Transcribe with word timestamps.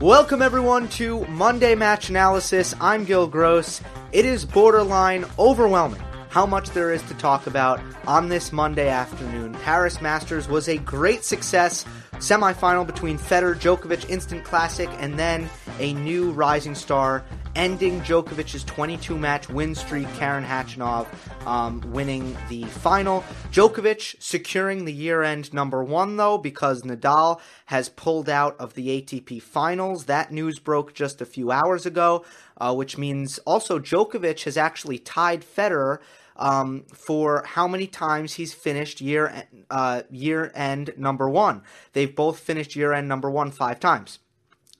Welcome 0.00 0.40
everyone 0.40 0.88
to 0.92 1.26
Monday 1.26 1.74
Match 1.74 2.08
Analysis. 2.08 2.74
I'm 2.80 3.04
Gil 3.04 3.26
Gross. 3.26 3.82
It 4.12 4.24
is 4.24 4.46
borderline 4.46 5.26
overwhelming 5.38 6.00
how 6.30 6.46
much 6.46 6.70
there 6.70 6.90
is 6.90 7.02
to 7.02 7.14
talk 7.14 7.46
about 7.46 7.82
on 8.06 8.30
this 8.30 8.50
Monday 8.50 8.88
afternoon. 8.88 9.52
Paris 9.56 10.00
Masters 10.00 10.48
was 10.48 10.70
a 10.70 10.78
great 10.78 11.22
success. 11.22 11.84
Semifinal 12.14 12.86
between 12.86 13.18
Federer 13.18 13.54
Djokovic 13.54 14.08
Instant 14.08 14.42
Classic 14.42 14.88
and 15.00 15.18
then 15.18 15.50
a 15.78 15.92
new 15.92 16.30
rising 16.30 16.74
star 16.74 17.22
ending 17.56 18.00
Djokovic's 18.00 18.64
22 18.64 19.18
match 19.18 19.48
win 19.48 19.74
streak, 19.74 20.12
Karen 20.14 20.44
Khachanov 20.44 21.06
um, 21.46 21.80
winning 21.92 22.36
the 22.48 22.64
final. 22.64 23.24
Djokovic 23.50 24.16
securing 24.20 24.84
the 24.84 24.92
year 24.92 25.22
end 25.22 25.52
number 25.52 25.82
one, 25.82 26.16
though, 26.16 26.38
because 26.38 26.82
Nadal 26.82 27.40
has 27.66 27.88
pulled 27.88 28.28
out 28.28 28.56
of 28.58 28.74
the 28.74 29.00
ATP 29.00 29.42
finals. 29.42 30.04
That 30.06 30.32
news 30.32 30.58
broke 30.58 30.94
just 30.94 31.20
a 31.20 31.26
few 31.26 31.50
hours 31.50 31.86
ago, 31.86 32.24
uh, 32.58 32.74
which 32.74 32.96
means 32.98 33.38
also 33.40 33.78
Djokovic 33.78 34.44
has 34.44 34.56
actually 34.56 34.98
tied 34.98 35.44
Federer. 35.44 35.98
Um, 36.36 36.84
for 36.94 37.44
how 37.44 37.68
many 37.68 37.86
times 37.86 38.34
he's 38.34 38.54
finished 38.54 39.02
year 39.02 39.44
uh, 39.68 40.02
year 40.10 40.50
end 40.54 40.94
number 40.96 41.28
one. 41.28 41.60
They've 41.92 42.16
both 42.16 42.38
finished 42.38 42.74
year 42.74 42.94
end 42.94 43.08
number 43.08 43.30
one 43.30 43.50
five 43.50 43.78
times. 43.78 44.20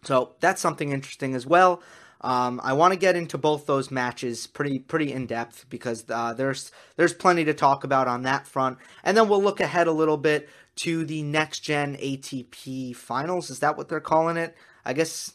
So 0.02 0.36
that's 0.40 0.60
something 0.62 0.90
interesting 0.90 1.34
as 1.34 1.46
well. 1.46 1.82
Um, 2.22 2.60
I 2.62 2.74
want 2.74 2.92
to 2.92 2.98
get 2.98 3.16
into 3.16 3.38
both 3.38 3.66
those 3.66 3.90
matches 3.90 4.46
pretty 4.46 4.78
pretty 4.78 5.12
in 5.12 5.26
depth 5.26 5.66
because 5.70 6.04
uh, 6.10 6.34
there's 6.34 6.70
there's 6.96 7.14
plenty 7.14 7.44
to 7.46 7.54
talk 7.54 7.84
about 7.84 8.08
on 8.08 8.22
that 8.22 8.46
front, 8.46 8.78
and 9.02 9.16
then 9.16 9.28
we'll 9.28 9.42
look 9.42 9.60
ahead 9.60 9.86
a 9.86 9.92
little 9.92 10.18
bit 10.18 10.48
to 10.76 11.04
the 11.04 11.22
next 11.22 11.60
gen 11.60 11.96
ATP 11.96 12.94
finals. 12.94 13.50
Is 13.50 13.60
that 13.60 13.76
what 13.76 13.88
they're 13.88 14.00
calling 14.00 14.36
it? 14.36 14.54
I 14.84 14.92
guess 14.92 15.34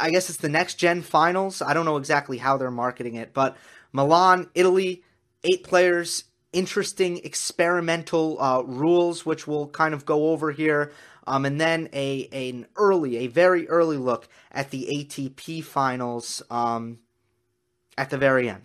I 0.00 0.10
guess 0.10 0.28
it's 0.28 0.38
the 0.38 0.48
next 0.48 0.74
gen 0.74 1.02
finals. 1.02 1.62
I 1.62 1.74
don't 1.74 1.84
know 1.84 1.96
exactly 1.96 2.38
how 2.38 2.56
they're 2.56 2.70
marketing 2.70 3.14
it, 3.14 3.32
but 3.34 3.56
Milan, 3.92 4.48
Italy, 4.54 5.02
eight 5.44 5.64
players, 5.64 6.24
interesting 6.52 7.18
experimental 7.18 8.40
uh, 8.40 8.62
rules, 8.62 9.24
which 9.24 9.46
we'll 9.46 9.68
kind 9.68 9.94
of 9.94 10.04
go 10.04 10.30
over 10.30 10.50
here. 10.52 10.92
Um, 11.28 11.44
and 11.44 11.60
then 11.60 11.90
a 11.92 12.26
an 12.32 12.66
early, 12.74 13.18
a 13.18 13.26
very 13.26 13.68
early 13.68 13.98
look 13.98 14.28
at 14.50 14.70
the 14.70 14.86
ATP 14.90 15.62
finals 15.62 16.42
um, 16.50 17.00
at 17.98 18.08
the 18.08 18.16
very 18.16 18.48
end. 18.48 18.62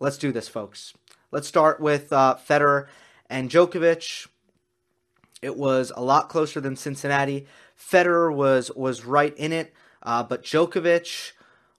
Let's 0.00 0.18
do 0.18 0.30
this, 0.30 0.46
folks. 0.46 0.92
Let's 1.30 1.48
start 1.48 1.80
with 1.80 2.12
uh, 2.12 2.36
Federer 2.46 2.88
and 3.30 3.50
Djokovic. 3.50 4.28
It 5.40 5.56
was 5.56 5.92
a 5.96 6.04
lot 6.04 6.28
closer 6.28 6.60
than 6.60 6.76
Cincinnati. 6.76 7.46
Federer 7.74 8.34
was 8.34 8.70
was 8.72 9.06
right 9.06 9.34
in 9.38 9.52
it, 9.52 9.72
uh, 10.02 10.22
but 10.22 10.42
Djokovic 10.42 11.32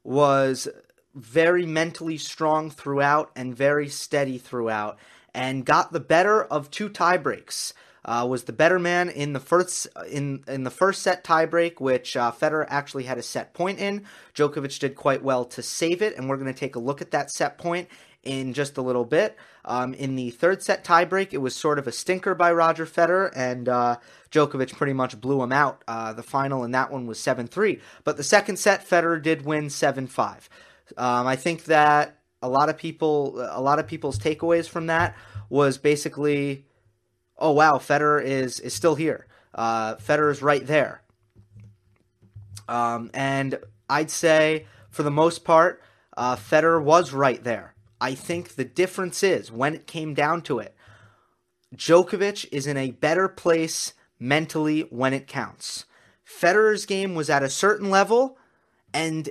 was 0.04 0.68
very 1.14 1.68
mentally 1.68 2.18
strong 2.18 2.72
throughout 2.72 3.30
and 3.36 3.56
very 3.56 3.90
steady 3.90 4.40
throughout, 4.40 4.98
and 5.36 5.66
got 5.66 5.92
the 5.92 6.00
better 6.00 6.44
of 6.44 6.72
two 6.72 6.90
tiebreaks 6.90 7.74
uh, 8.06 8.26
was 8.30 8.44
the 8.44 8.54
better 8.54 8.80
man 8.80 9.10
in 9.10 9.34
the 9.34 9.40
first 9.40 9.88
in 10.10 10.44
in 10.48 10.64
the 10.64 10.72
first 10.72 11.02
set 11.02 11.24
tiebreak, 11.24 11.82
which 11.82 12.16
uh, 12.16 12.32
Federer 12.32 12.66
actually 12.70 13.04
had 13.04 13.18
a 13.18 13.24
set 13.24 13.54
point 13.54 13.80
in. 13.80 14.06
Djokovic 14.36 14.80
did 14.80 14.96
quite 14.96 15.24
well 15.24 15.44
to 15.46 15.62
save 15.62 16.02
it, 16.02 16.16
and 16.16 16.30
we're 16.30 16.38
going 16.38 16.54
to 16.54 16.60
take 16.60 16.76
a 16.76 16.80
look 16.80 17.02
at 17.02 17.12
that 17.12 17.32
set 17.32 17.58
point 17.58 17.90
in 18.24 18.54
just 18.54 18.78
a 18.78 18.82
little 18.82 19.06
bit. 19.06 19.38
Um, 19.64 19.94
in 19.94 20.16
the 20.16 20.32
third 20.32 20.62
set 20.62 20.84
tiebreak, 20.84 21.34
it 21.34 21.40
was 21.40 21.56
sort 21.56 21.80
of 21.80 21.88
a 21.88 21.92
stinker 21.92 22.36
by 22.36 22.52
Roger 22.52 22.86
Federer, 22.86 23.32
and 23.36 23.68
uh, 23.68 23.98
Djokovic 24.32 24.74
pretty 24.74 24.94
much 24.94 25.20
blew 25.20 25.42
him 25.42 25.52
out. 25.52 25.84
Uh, 25.88 26.14
the 26.14 26.24
final 26.24 26.64
in 26.64 26.72
that 26.72 26.92
one 26.92 27.08
was 27.08 27.20
7 27.20 27.48
3. 27.48 27.80
But 28.04 28.18
the 28.18 28.24
second 28.24 28.58
set, 28.58 28.88
Federer 28.88 29.22
did 29.22 29.46
win 29.46 29.70
7 29.70 30.08
5. 30.08 30.50
Um, 30.98 31.26
I 31.26 31.36
think 31.36 31.66
that 31.66 32.20
a 32.42 32.50
lot 32.50 32.70
of 32.70 32.78
people, 32.78 33.40
a 33.52 33.62
lot 33.62 33.80
of 33.80 33.88
people's 33.88 34.20
takeaways 34.20 34.68
from 34.68 34.88
that 34.88 35.16
was 35.50 35.78
basically 35.78 36.65
oh 37.38 37.52
wow, 37.52 37.78
Federer 37.78 38.24
is 38.24 38.60
is 38.60 38.74
still 38.74 38.96
here. 38.96 39.28
Uh, 39.54 39.96
is 40.08 40.42
right 40.42 40.66
there. 40.66 41.02
Um, 42.68 43.10
and 43.14 43.60
I'd 43.90 44.12
say 44.12 44.66
for 44.90 45.04
the 45.04 45.12
most 45.12 45.44
part, 45.44 45.82
uh, 46.18 46.36
Federer 46.36 46.82
was 46.82 47.14
right 47.14 47.44
there. 47.44 47.74
I 48.02 48.16
think 48.16 48.56
the 48.56 48.66
difference 48.66 49.24
is 49.24 49.52
when 49.52 49.74
it 49.74 49.88
came 49.88 50.14
down 50.14 50.42
to 50.44 50.60
it, 50.60 50.76
Djokovic 51.76 52.48
is 52.52 52.68
in 52.68 52.78
a 52.78 52.92
better 52.92 53.28
place 53.28 53.94
mentally 54.20 54.82
when 54.82 55.14
it 55.14 55.28
counts. 55.28 55.86
Federer's 56.26 56.86
game 56.86 57.16
was 57.16 57.30
at 57.30 57.44
a 57.44 57.50
certain 57.50 57.90
level, 57.90 58.38
and 58.94 59.30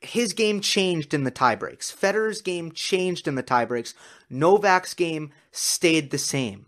his 0.00 0.32
game 0.32 0.60
changed 0.60 1.12
in 1.12 1.24
the 1.24 1.30
tiebreaks. 1.30 1.94
Federer's 1.94 2.40
game 2.40 2.72
changed 2.72 3.26
in 3.28 3.34
the 3.34 3.42
tiebreaks. 3.42 3.94
Novak's 4.28 4.94
game 4.94 5.32
stayed 5.52 6.10
the 6.10 6.18
same. 6.18 6.66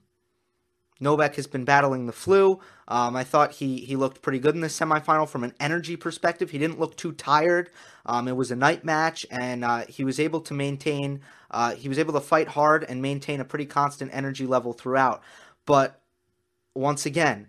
Novak 1.03 1.35
has 1.35 1.47
been 1.47 1.65
battling 1.65 2.07
the 2.07 2.13
flu. 2.13 2.61
Um, 2.89 3.17
I 3.17 3.25
thought 3.25 3.53
he 3.53 3.79
he 3.79 3.97
looked 3.97 4.23
pretty 4.23 4.39
good 4.39 4.55
in 4.55 4.61
the 4.61 4.69
semifinal 4.69 5.29
from 5.29 5.45
an 5.45 5.53
energy 5.59 5.97
perspective. 5.97 6.51
He 6.51 6.59
didn't 6.59 6.79
look 6.79 6.97
too 6.97 7.13
tired. 7.13 7.71
Um, 8.07 8.29
it 8.29 8.37
was 8.37 8.51
a 8.51 8.57
night 8.57 8.85
match, 8.85 9.27
and 9.31 9.65
uh, 9.65 9.85
he 9.89 10.05
was 10.05 10.21
able 10.21 10.41
to 10.43 10.55
maintain. 10.55 11.21
Uh, 11.51 11.75
he 11.75 11.89
was 11.89 11.99
able 11.99 12.15
to 12.15 12.21
fight 12.21 12.49
hard 12.49 12.85
and 12.85 13.03
maintain 13.03 13.41
a 13.41 13.45
pretty 13.45 13.67
constant 13.67 14.11
energy 14.15 14.47
level 14.47 14.73
throughout. 14.73 15.23
But 15.67 16.01
once 16.75 17.05
again, 17.05 17.49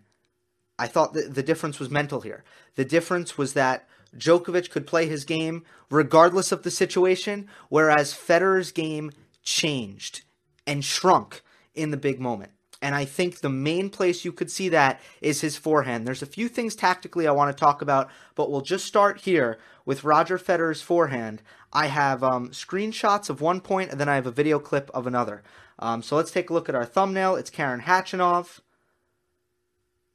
I 0.80 0.88
thought 0.88 1.14
that 1.14 1.35
the 1.35 1.44
difference 1.44 1.80
was 1.80 1.90
mental 1.90 2.22
here. 2.22 2.44
The 2.75 2.85
difference 2.85 3.38
was 3.38 3.53
that 3.53 3.88
Djokovic 4.18 4.70
could 4.70 4.88
play 4.88 5.08
his 5.08 5.25
game 5.25 5.64
regardless 5.90 6.52
of 6.52 6.64
the 6.64 6.72
situation, 6.72 7.47
whereas 7.70 8.14
Federer's 8.14 8.72
game 8.72 9.12
changed 9.44 10.24
and 10.66 10.84
shrunk 10.84 11.41
in 11.75 11.91
the 11.91 11.97
big 11.97 12.20
moment. 12.20 12.53
And 12.83 12.94
I 12.94 13.05
think 13.05 13.39
the 13.39 13.49
main 13.49 13.89
place 13.89 14.25
you 14.25 14.33
could 14.33 14.51
see 14.51 14.67
that 14.67 14.99
is 15.21 15.39
his 15.39 15.55
forehand. 15.55 16.05
There's 16.05 16.21
a 16.21 16.25
few 16.25 16.49
things 16.49 16.75
tactically 16.75 17.25
I 17.25 17.31
want 17.31 17.55
to 17.55 17.57
talk 17.59 17.81
about, 17.81 18.09
but 18.35 18.51
we'll 18.51 18.59
just 18.59 18.85
start 18.85 19.21
here 19.21 19.57
with 19.85 20.03
Roger 20.03 20.38
Federer's 20.38 20.81
forehand. 20.81 21.41
I 21.72 21.88
have 21.88 22.25
um, 22.25 22.49
screenshots 22.49 23.29
of 23.29 23.39
one 23.39 23.61
point, 23.61 23.89
and 23.89 24.01
then 24.01 24.09
I 24.09 24.16
have 24.16 24.27
a 24.27 24.31
video 24.31 24.59
clip 24.59 24.91
of 24.93 25.07
another. 25.07 25.43
Um, 25.79 26.03
so 26.03 26.17
let's 26.17 26.31
take 26.31 26.49
a 26.49 26.53
look 26.53 26.67
at 26.67 26.75
our 26.75 26.83
thumbnail. 26.83 27.38
It's 27.38 27.49
Karen 27.49 27.79
Khachanov, 27.79 28.59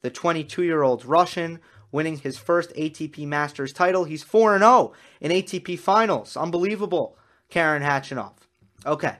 the 0.03 0.11
22 0.11 0.61
year 0.61 0.83
old 0.83 1.03
Russian, 1.05 1.61
winning 1.91 2.19
his 2.19 2.37
first 2.37 2.71
ATP 2.75 3.25
Masters 3.25 3.73
title. 3.73 4.03
He's 4.03 4.21
4 4.21 4.59
0 4.59 4.93
in 5.19 5.31
ATP 5.31 5.79
finals. 5.79 6.37
Unbelievable, 6.37 7.17
Karen 7.49 7.81
Khachanov. 7.81 8.33
Okay. 8.85 9.15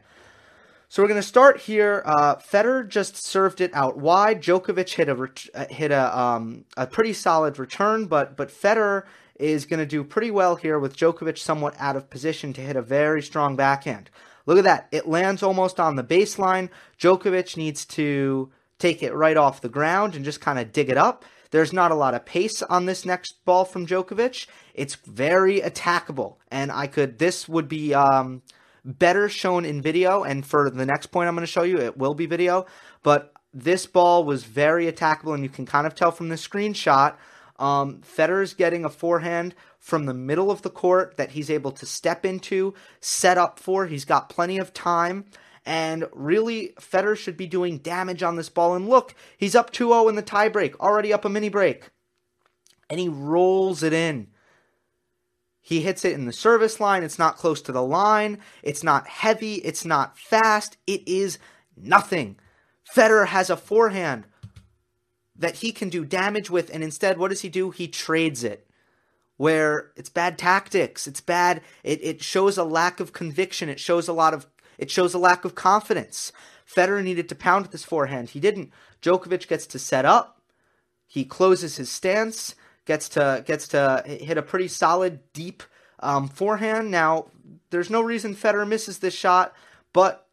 So 0.92 1.04
we're 1.04 1.08
going 1.10 1.22
to 1.22 1.28
start 1.28 1.62
here. 1.62 2.02
Uh, 2.04 2.38
Federer 2.38 2.88
just 2.88 3.16
served 3.16 3.62
it 3.62 3.70
out 3.76 3.98
wide. 3.98 4.42
Djokovic 4.42 4.96
hit 4.96 5.08
a 5.08 5.14
ret- 5.14 5.46
uh, 5.54 5.66
hit 5.70 5.92
a 5.92 6.20
um, 6.20 6.66
a 6.76 6.88
pretty 6.88 7.14
solid 7.14 7.60
return, 7.60 8.08
but 8.08 8.36
but 8.36 8.50
Federer 8.50 9.04
is 9.36 9.68
going 9.68 9.80
to 9.80 9.86
do 9.86 10.04
pretty 10.04 10.32
well 10.32 10.56
here 10.56 10.80
with 10.80 10.98
Djokovic 10.98 11.38
somewhat 11.38 11.76
out 11.78 11.96
of 11.96 12.10
position 12.10 12.54
to 12.54 12.62
hit 12.62 12.76
a 12.76 12.82
very 12.82 13.22
strong 13.22 13.56
backhand. 13.56 14.10
Look 14.48 14.58
at 14.58 14.64
that. 14.64 14.88
It 14.92 15.08
lands 15.08 15.44
almost 15.44 15.80
on 15.80 15.96
the 15.96 16.04
baseline. 16.04 16.70
Djokovic 17.00 17.56
needs 17.56 17.86
to 17.86 18.50
take 18.80 19.04
it 19.04 19.14
right 19.14 19.38
off 19.38 19.62
the 19.62 19.70
ground 19.70 20.16
and 20.16 20.26
just 20.26 20.42
kind 20.42 20.58
of 20.58 20.74
dig 20.74 20.90
it 20.90 20.98
up. 20.98 21.24
There's 21.52 21.72
not 21.72 21.92
a 21.92 21.96
lot 21.96 22.16
of 22.16 22.26
pace 22.26 22.64
on 22.64 22.88
this 22.88 23.06
next 23.06 23.46
ball 23.46 23.64
from 23.64 23.86
Djokovic. 23.86 24.48
It's 24.74 24.96
very 24.96 25.62
attackable, 25.62 26.38
and 26.50 26.72
I 26.72 26.88
could. 26.88 27.20
This 27.20 27.48
would 27.48 27.68
be 27.68 27.94
um, 27.94 28.42
better 28.84 29.30
shown 29.30 29.66
in 29.66 29.82
video. 29.82 30.24
And 30.24 30.46
for 30.46 30.70
the 30.70 30.86
next 30.86 31.08
point 31.08 31.28
I'm 31.28 31.36
going 31.36 31.46
to 31.46 31.52
show 31.52 31.64
you, 31.64 31.80
it 31.80 31.98
will 31.98 32.14
be 32.14 32.26
video. 32.26 32.66
But 33.04 33.34
this 33.54 33.86
ball 33.86 34.24
was 34.24 34.44
very 34.44 34.92
attackable, 34.92 35.34
and 35.34 35.44
you 35.44 35.50
can 35.50 35.66
kind 35.66 35.88
of 35.88 35.96
tell 35.96 36.12
from 36.12 36.30
the 36.30 36.36
screenshot. 36.36 37.16
Um, 37.58 38.02
Federer's 38.02 38.54
getting 38.54 38.86
a 38.86 38.90
forehand 38.90 39.54
from 39.80 40.06
the 40.06 40.14
middle 40.14 40.52
of 40.52 40.62
the 40.62 40.70
court 40.70 41.18
that 41.18 41.32
he's 41.32 41.50
able 41.50 41.72
to 41.72 41.86
step 41.86 42.26
into, 42.26 42.74
set 43.02 43.38
up 43.38 43.60
for. 43.60 43.86
He's 43.86 44.06
got 44.06 44.30
plenty 44.30 44.58
of 44.58 44.74
time. 44.74 45.26
And 45.66 46.06
really, 46.14 46.74
Federer 46.80 47.18
should 47.18 47.38
be 47.38 47.48
doing 47.48 47.80
damage 47.80 48.24
on 48.24 48.38
this 48.38 48.50
ball. 48.50 48.76
And 48.76 48.88
look, 48.88 49.14
he's 49.38 49.56
up 49.56 49.72
2 49.72 49.90
0 49.90 50.08
in 50.08 50.16
the 50.16 50.24
tiebreak, 50.24 50.76
already 50.80 51.12
up 51.12 51.26
a 51.26 51.30
mini 51.30 51.50
break. 51.50 51.90
And 52.90 53.00
he 53.00 53.10
rolls 53.10 53.84
it 53.84 53.94
in. 53.94 54.28
He 55.70 55.82
hits 55.82 56.04
it 56.04 56.14
in 56.14 56.26
the 56.26 56.34
service 56.34 56.80
line. 56.80 57.04
It's 57.04 57.20
not 57.20 57.38
close 57.38 57.62
to 57.62 57.72
the 57.72 57.84
line. 57.84 58.40
It's 58.64 58.84
not 58.84 59.08
heavy. 59.08 59.58
It's 59.58 59.86
not 59.86 60.18
fast. 60.18 60.78
It 60.88 61.08
is 61.08 61.38
nothing. 61.78 62.38
Federer 62.96 63.28
has 63.28 63.52
a 63.52 63.56
forehand 63.56 64.26
that 65.36 65.58
he 65.58 65.72
can 65.72 65.90
do 65.90 66.04
damage 66.04 66.50
with, 66.50 66.72
and 66.74 66.84
instead, 66.84 67.20
what 67.20 67.28
does 67.28 67.42
he 67.42 67.50
do? 67.50 67.70
He 67.70 67.88
trades 67.88 68.44
it. 68.44 68.68
Where 69.38 69.92
it's 69.96 70.10
bad 70.10 70.40
tactics. 70.40 71.06
It's 71.06 71.22
bad. 71.22 71.62
It, 71.84 72.04
it 72.04 72.24
shows 72.24 72.58
a 72.58 72.64
lack 72.64 73.00
of 73.00 73.14
conviction. 73.14 73.70
It 73.70 73.80
shows 73.80 74.08
a 74.08 74.14
lot 74.14 74.34
of. 74.34 74.48
It 74.80 74.90
shows 74.90 75.14
a 75.14 75.20
lack 75.20 75.46
of 75.46 75.54
confidence. 75.54 76.32
Federer 76.68 77.04
needed 77.04 77.30
to 77.30 77.36
pound 77.36 77.68
this 77.68 77.84
forehand. 77.84 78.32
He 78.32 78.40
didn't. 78.40 78.72
Djokovic 79.04 79.48
gets 79.48 79.68
to 79.68 79.78
set 79.78 80.04
up. 80.04 80.42
He 81.06 81.26
closes 81.26 81.78
his 81.78 81.92
stance 81.92 82.56
gets 82.90 83.08
to 83.10 83.44
gets 83.46 83.68
to 83.68 84.04
hit 84.04 84.40
a 84.40 84.42
pretty 84.42 84.68
solid 84.68 85.20
deep 85.32 85.62
um, 86.00 86.28
forehand. 86.28 86.90
Now, 86.90 87.28
there's 87.70 87.92
no 87.92 88.02
reason 88.02 88.34
Federer 88.34 88.68
misses 88.68 88.98
this 88.98 89.14
shot, 89.14 89.54
but 89.94 90.28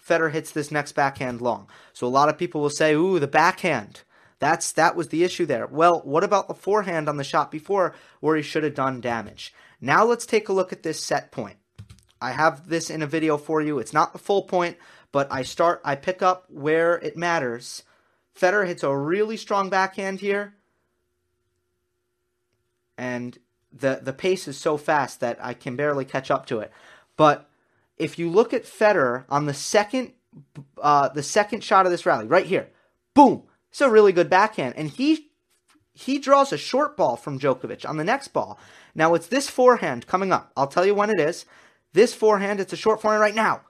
Federer 0.00 0.30
hits 0.30 0.52
this 0.52 0.70
next 0.70 0.92
backhand 0.92 1.40
long. 1.40 1.68
So 1.92 2.06
a 2.06 2.08
lot 2.08 2.28
of 2.28 2.38
people 2.38 2.60
will 2.60 2.70
say, 2.70 2.94
"Ooh, 2.94 3.18
the 3.18 3.26
backhand." 3.26 4.02
That's 4.38 4.70
that 4.72 4.94
was 4.94 5.08
the 5.08 5.24
issue 5.24 5.46
there. 5.46 5.66
Well, 5.66 6.00
what 6.04 6.22
about 6.22 6.46
the 6.46 6.54
forehand 6.54 7.08
on 7.08 7.16
the 7.16 7.24
shot 7.24 7.50
before 7.50 7.92
where 8.20 8.36
he 8.36 8.42
should 8.42 8.62
have 8.62 8.76
done 8.76 9.00
damage? 9.00 9.52
Now 9.80 10.04
let's 10.04 10.26
take 10.26 10.48
a 10.48 10.52
look 10.52 10.72
at 10.72 10.84
this 10.84 11.02
set 11.02 11.32
point. 11.32 11.56
I 12.20 12.30
have 12.30 12.68
this 12.68 12.88
in 12.88 13.02
a 13.02 13.06
video 13.08 13.36
for 13.36 13.60
you. 13.60 13.80
It's 13.80 13.92
not 13.92 14.12
the 14.12 14.18
full 14.20 14.42
point, 14.42 14.76
but 15.10 15.26
I 15.32 15.42
start 15.42 15.80
I 15.84 15.96
pick 15.96 16.22
up 16.22 16.44
where 16.48 16.98
it 16.98 17.16
matters. 17.16 17.82
Federer 18.38 18.64
hits 18.64 18.84
a 18.84 18.96
really 18.96 19.36
strong 19.36 19.70
backhand 19.70 20.20
here. 20.20 20.54
And 22.96 23.38
the 23.72 24.00
the 24.02 24.12
pace 24.12 24.46
is 24.46 24.56
so 24.56 24.76
fast 24.76 25.20
that 25.20 25.38
I 25.44 25.54
can 25.54 25.76
barely 25.76 26.04
catch 26.04 26.30
up 26.30 26.46
to 26.46 26.60
it. 26.60 26.72
But 27.16 27.48
if 27.96 28.18
you 28.18 28.30
look 28.30 28.52
at 28.52 28.64
Federer 28.64 29.24
on 29.28 29.46
the 29.46 29.54
second 29.54 30.12
uh, 30.80 31.08
the 31.08 31.22
second 31.22 31.62
shot 31.62 31.86
of 31.86 31.92
this 31.92 32.06
rally, 32.06 32.26
right 32.26 32.46
here, 32.46 32.68
boom, 33.14 33.44
it's 33.70 33.80
a 33.80 33.90
really 33.90 34.12
good 34.12 34.30
backhand, 34.30 34.74
and 34.76 34.90
he 34.90 35.30
he 35.92 36.18
draws 36.18 36.52
a 36.52 36.58
short 36.58 36.96
ball 36.96 37.16
from 37.16 37.38
Djokovic 37.38 37.88
on 37.88 37.96
the 37.96 38.04
next 38.04 38.28
ball. 38.28 38.58
Now 38.94 39.14
it's 39.14 39.28
this 39.28 39.48
forehand 39.48 40.06
coming 40.06 40.32
up. 40.32 40.52
I'll 40.56 40.66
tell 40.66 40.86
you 40.86 40.94
when 40.94 41.10
it 41.10 41.20
is. 41.20 41.46
This 41.92 42.12
forehand, 42.12 42.58
it's 42.58 42.72
a 42.72 42.76
short 42.76 43.00
forehand 43.00 43.20
right 43.20 43.34
now. 43.34 43.60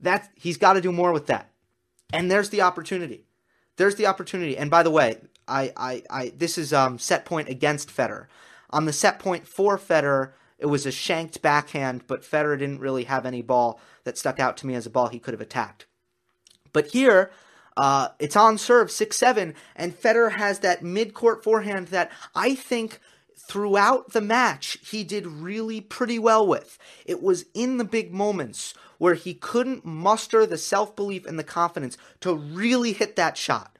That 0.00 0.30
he's 0.34 0.56
got 0.56 0.72
to 0.74 0.80
do 0.80 0.92
more 0.92 1.12
with 1.12 1.26
that, 1.26 1.50
and 2.12 2.30
there's 2.30 2.50
the 2.50 2.62
opportunity. 2.62 3.26
There's 3.82 3.96
the 3.96 4.06
opportunity. 4.06 4.56
And 4.56 4.70
by 4.70 4.84
the 4.84 4.92
way, 4.92 5.16
I 5.48 5.72
I, 5.76 6.02
I 6.08 6.32
this 6.36 6.56
is 6.56 6.72
um, 6.72 7.00
set 7.00 7.24
point 7.24 7.48
against 7.48 7.88
Federer. 7.88 8.26
On 8.70 8.84
the 8.84 8.92
set 8.92 9.18
point 9.18 9.44
for 9.44 9.76
Federer, 9.76 10.34
it 10.56 10.66
was 10.66 10.86
a 10.86 10.92
shanked 10.92 11.42
backhand, 11.42 12.06
but 12.06 12.22
Federer 12.22 12.56
didn't 12.56 12.78
really 12.78 13.02
have 13.04 13.26
any 13.26 13.42
ball 13.42 13.80
that 14.04 14.16
stuck 14.16 14.38
out 14.38 14.56
to 14.58 14.68
me 14.68 14.76
as 14.76 14.86
a 14.86 14.90
ball 14.90 15.08
he 15.08 15.18
could 15.18 15.34
have 15.34 15.40
attacked. 15.40 15.86
But 16.72 16.92
here, 16.92 17.32
uh, 17.76 18.10
it's 18.20 18.36
on 18.36 18.56
serve 18.56 18.88
6 18.88 19.16
7, 19.16 19.52
and 19.74 20.00
Federer 20.00 20.30
has 20.30 20.60
that 20.60 20.84
mid 20.84 21.12
court 21.12 21.42
forehand 21.42 21.88
that 21.88 22.12
I 22.36 22.54
think 22.54 23.00
throughout 23.36 24.12
the 24.12 24.20
match 24.20 24.78
he 24.88 25.02
did 25.02 25.26
really 25.26 25.80
pretty 25.80 26.20
well 26.20 26.46
with. 26.46 26.78
It 27.04 27.20
was 27.20 27.46
in 27.52 27.78
the 27.78 27.84
big 27.84 28.14
moments 28.14 28.74
where 29.02 29.14
he 29.14 29.34
couldn't 29.34 29.84
muster 29.84 30.46
the 30.46 30.56
self 30.56 30.94
belief 30.94 31.26
and 31.26 31.36
the 31.36 31.42
confidence 31.42 31.98
to 32.20 32.32
really 32.32 32.92
hit 32.92 33.16
that 33.16 33.36
shot. 33.36 33.76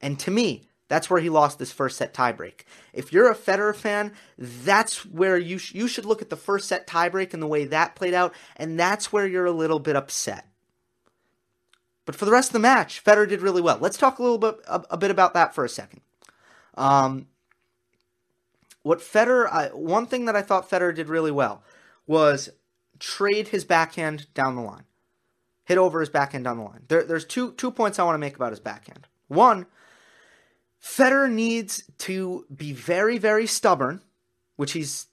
And 0.00 0.16
to 0.20 0.30
me, 0.30 0.62
that's 0.86 1.10
where 1.10 1.20
he 1.20 1.28
lost 1.28 1.58
this 1.58 1.72
first 1.72 1.96
set 1.96 2.14
tiebreak. 2.14 2.60
If 2.92 3.12
you're 3.12 3.28
a 3.28 3.34
Federer 3.34 3.74
fan, 3.74 4.12
that's 4.38 5.04
where 5.04 5.36
you 5.36 5.58
sh- 5.58 5.74
you 5.74 5.88
should 5.88 6.04
look 6.04 6.22
at 6.22 6.30
the 6.30 6.36
first 6.36 6.68
set 6.68 6.86
tiebreak 6.86 7.34
and 7.34 7.42
the 7.42 7.48
way 7.48 7.64
that 7.64 7.96
played 7.96 8.14
out, 8.14 8.32
and 8.54 8.78
that's 8.78 9.12
where 9.12 9.26
you're 9.26 9.44
a 9.44 9.50
little 9.50 9.80
bit 9.80 9.96
upset. 9.96 10.46
But 12.06 12.14
for 12.14 12.24
the 12.24 12.30
rest 12.30 12.50
of 12.50 12.52
the 12.52 12.60
match, 12.60 13.02
Federer 13.02 13.28
did 13.28 13.42
really 13.42 13.60
well. 13.60 13.78
Let's 13.80 13.98
talk 13.98 14.20
a 14.20 14.22
little 14.22 14.38
bit 14.38 14.54
a, 14.68 14.84
a 14.90 14.96
bit 14.96 15.10
about 15.10 15.34
that 15.34 15.52
for 15.52 15.64
a 15.64 15.68
second. 15.68 16.02
Um, 16.76 17.26
what 18.84 19.00
Federer, 19.00 19.48
I, 19.50 19.66
one 19.70 20.06
thing 20.06 20.26
that 20.26 20.36
I 20.36 20.42
thought 20.42 20.70
Federer 20.70 20.94
did 20.94 21.08
really 21.08 21.32
well 21.32 21.64
was 22.06 22.50
trade 22.98 23.48
his 23.48 23.64
backhand 23.64 24.32
down 24.34 24.56
the 24.56 24.62
line, 24.62 24.84
hit 25.64 25.78
over 25.78 26.00
his 26.00 26.08
backhand 26.08 26.44
down 26.44 26.58
the 26.58 26.64
line. 26.64 26.82
There, 26.88 27.04
there's 27.04 27.24
two 27.24 27.52
two 27.52 27.70
points 27.70 27.98
I 27.98 28.04
want 28.04 28.14
to 28.14 28.18
make 28.18 28.36
about 28.36 28.52
his 28.52 28.60
backhand. 28.60 29.06
One 29.28 29.66
Federer 30.84 31.30
needs 31.30 31.84
to 31.98 32.44
be 32.54 32.72
very, 32.72 33.16
very 33.16 33.46
stubborn, 33.46 34.02
which 34.56 34.72
he's 34.72 35.06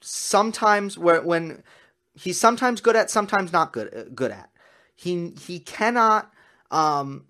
sometimes 0.00 0.98
where 0.98 1.22
when 1.22 1.62
he's 2.14 2.40
sometimes 2.40 2.80
good 2.80 2.96
at, 2.96 3.08
sometimes 3.08 3.52
not 3.52 3.72
good 3.72 4.10
good 4.14 4.32
at. 4.32 4.50
He 4.96 5.32
he 5.40 5.60
cannot 5.60 6.32
um, 6.72 7.26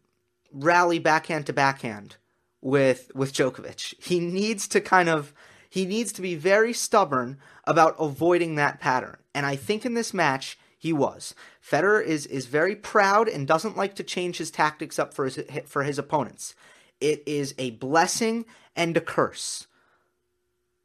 rally 0.53 0.99
backhand 0.99 1.47
to 1.47 1.53
backhand 1.53 2.17
with 2.63 3.11
with 3.15 3.35
Djokovic. 3.35 3.95
He 4.03 4.19
needs 4.19 4.67
to 4.69 4.81
kind 4.81 5.11
of 5.11 5.35
he 5.73 5.87
needs 5.87 6.13
to 6.13 6.21
be 6.21 6.35
very 6.35 6.75
stubborn 6.75 7.39
about 7.65 7.97
avoiding 7.99 8.57
that 8.57 8.79
pattern. 8.79 9.17
And 9.35 9.47
I 9.47 9.57
think 9.57 9.87
in 9.87 9.95
this 9.95 10.13
match 10.13 10.59
he 10.77 10.93
was. 10.93 11.35
Federer 11.67 12.05
is 12.05 12.27
is 12.27 12.45
very 12.45 12.77
proud 12.77 13.27
and 13.27 13.49
doesn't 13.49 13.75
like 13.75 13.95
to 13.95 14.03
change 14.03 14.37
his 14.37 14.51
tactics 14.51 14.99
up 14.99 15.15
for 15.15 15.25
his 15.25 15.43
for 15.65 15.83
his 15.83 15.99
opponents. 15.99 16.55
It 17.01 17.23
is 17.25 17.55
a 17.57 17.71
blessing 17.71 18.45
and 18.77 18.95
a 18.99 19.01
curse. 19.01 19.67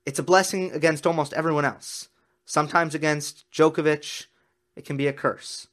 It's 0.05 0.19
a 0.19 0.23
blessing 0.23 0.71
against 0.71 1.05
almost 1.05 1.33
everyone 1.33 1.65
else. 1.65 2.07
Sometimes 2.45 2.95
against 2.95 3.43
Djokovic, 3.51 4.27
it 4.77 4.85
can 4.85 4.95
be 4.95 5.07
a 5.07 5.11
curse. 5.11 5.67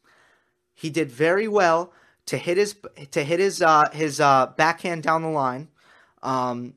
He 0.75 0.90
did 0.90 1.08
very 1.08 1.46
well 1.46 1.93
to 2.26 2.37
hit 2.37 2.56
his 2.56 2.75
to 3.12 3.22
hit 3.22 3.38
his 3.38 3.62
uh, 3.62 3.90
his 3.93 4.20
uh, 4.20 4.46
backhand 4.56 5.05
down 5.05 5.22
the 5.22 5.28
line 5.28 5.69
um, 6.20 6.75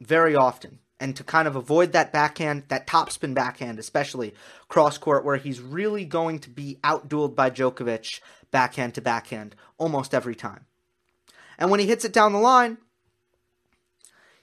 very 0.00 0.34
often, 0.34 0.78
and 1.00 1.16
to 1.16 1.24
kind 1.24 1.48
of 1.48 1.56
avoid 1.56 1.92
that 1.92 2.12
backhand, 2.12 2.64
that 2.68 2.86
topspin 2.86 3.34
backhand, 3.34 3.78
especially 3.78 4.34
cross 4.68 4.98
court, 4.98 5.24
where 5.24 5.36
he's 5.36 5.60
really 5.60 6.04
going 6.04 6.38
to 6.40 6.50
be 6.50 6.78
outdueled 6.84 7.34
by 7.34 7.50
Djokovic 7.50 8.20
backhand 8.50 8.94
to 8.94 9.00
backhand 9.00 9.56
almost 9.78 10.14
every 10.14 10.34
time. 10.34 10.66
And 11.58 11.70
when 11.70 11.80
he 11.80 11.86
hits 11.86 12.04
it 12.04 12.12
down 12.12 12.32
the 12.32 12.38
line, 12.38 12.78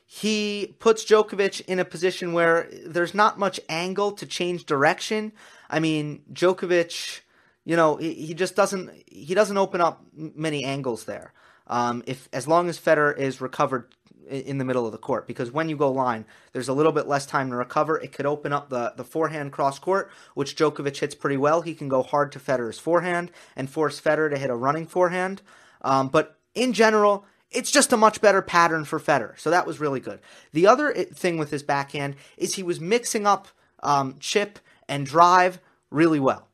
he 0.05 0.75
puts 0.79 1.05
Djokovic 1.05 1.61
in 1.67 1.79
a 1.79 1.85
position 1.85 2.33
where 2.33 2.69
there's 2.85 3.13
not 3.13 3.39
much 3.39 3.61
angle 3.69 4.11
to 4.13 4.25
change 4.25 4.65
direction. 4.65 5.31
I 5.69 5.79
mean, 5.79 6.23
Djokovic, 6.33 7.21
you 7.63 7.77
know, 7.77 7.95
he, 7.95 8.13
he 8.13 8.33
just 8.33 8.55
doesn't 8.57 8.91
he 9.07 9.33
doesn't 9.33 9.57
open 9.57 9.79
up 9.79 10.03
many 10.13 10.65
angles 10.65 11.05
there. 11.05 11.31
Um, 11.67 12.03
if 12.07 12.27
as 12.33 12.45
long 12.45 12.67
as 12.67 12.77
Federer 12.77 13.17
is 13.17 13.39
recovered 13.39 13.95
in 14.31 14.57
the 14.57 14.65
middle 14.65 14.85
of 14.85 14.91
the 14.91 14.97
court, 14.97 15.27
because 15.27 15.51
when 15.51 15.69
you 15.69 15.77
go 15.77 15.91
line, 15.91 16.25
there's 16.53 16.69
a 16.69 16.73
little 16.73 16.91
bit 16.91 17.07
less 17.07 17.25
time 17.25 17.49
to 17.49 17.55
recover. 17.55 17.99
It 17.99 18.11
could 18.11 18.25
open 18.25 18.53
up 18.53 18.69
the 18.69 18.93
the 18.95 19.03
forehand 19.03 19.51
cross 19.51 19.79
court, 19.79 20.09
which 20.33 20.55
Djokovic 20.55 20.97
hits 20.97 21.15
pretty 21.15 21.37
well. 21.37 21.61
He 21.61 21.75
can 21.75 21.89
go 21.89 22.01
hard 22.01 22.31
to 22.31 22.39
Federer's 22.39 22.79
forehand 22.79 23.31
and 23.55 23.69
force 23.69 23.99
Federer 24.01 24.29
to 24.29 24.37
hit 24.37 24.49
a 24.49 24.55
running 24.55 24.87
forehand. 24.87 25.41
Um, 25.81 26.07
but 26.07 26.37
in 26.55 26.73
general, 26.73 27.25
it's 27.51 27.71
just 27.71 27.91
a 27.91 27.97
much 27.97 28.21
better 28.21 28.41
pattern 28.41 28.85
for 28.85 28.99
Federer. 28.99 29.37
So 29.39 29.49
that 29.49 29.67
was 29.67 29.79
really 29.79 29.99
good. 29.99 30.19
The 30.53 30.67
other 30.67 30.93
thing 30.93 31.37
with 31.37 31.51
his 31.51 31.63
backhand 31.63 32.15
is 32.37 32.55
he 32.55 32.63
was 32.63 32.79
mixing 32.79 33.27
up 33.27 33.49
um, 33.83 34.15
chip 34.19 34.59
and 34.87 35.05
drive 35.05 35.59
really 35.89 36.19
well, 36.19 36.47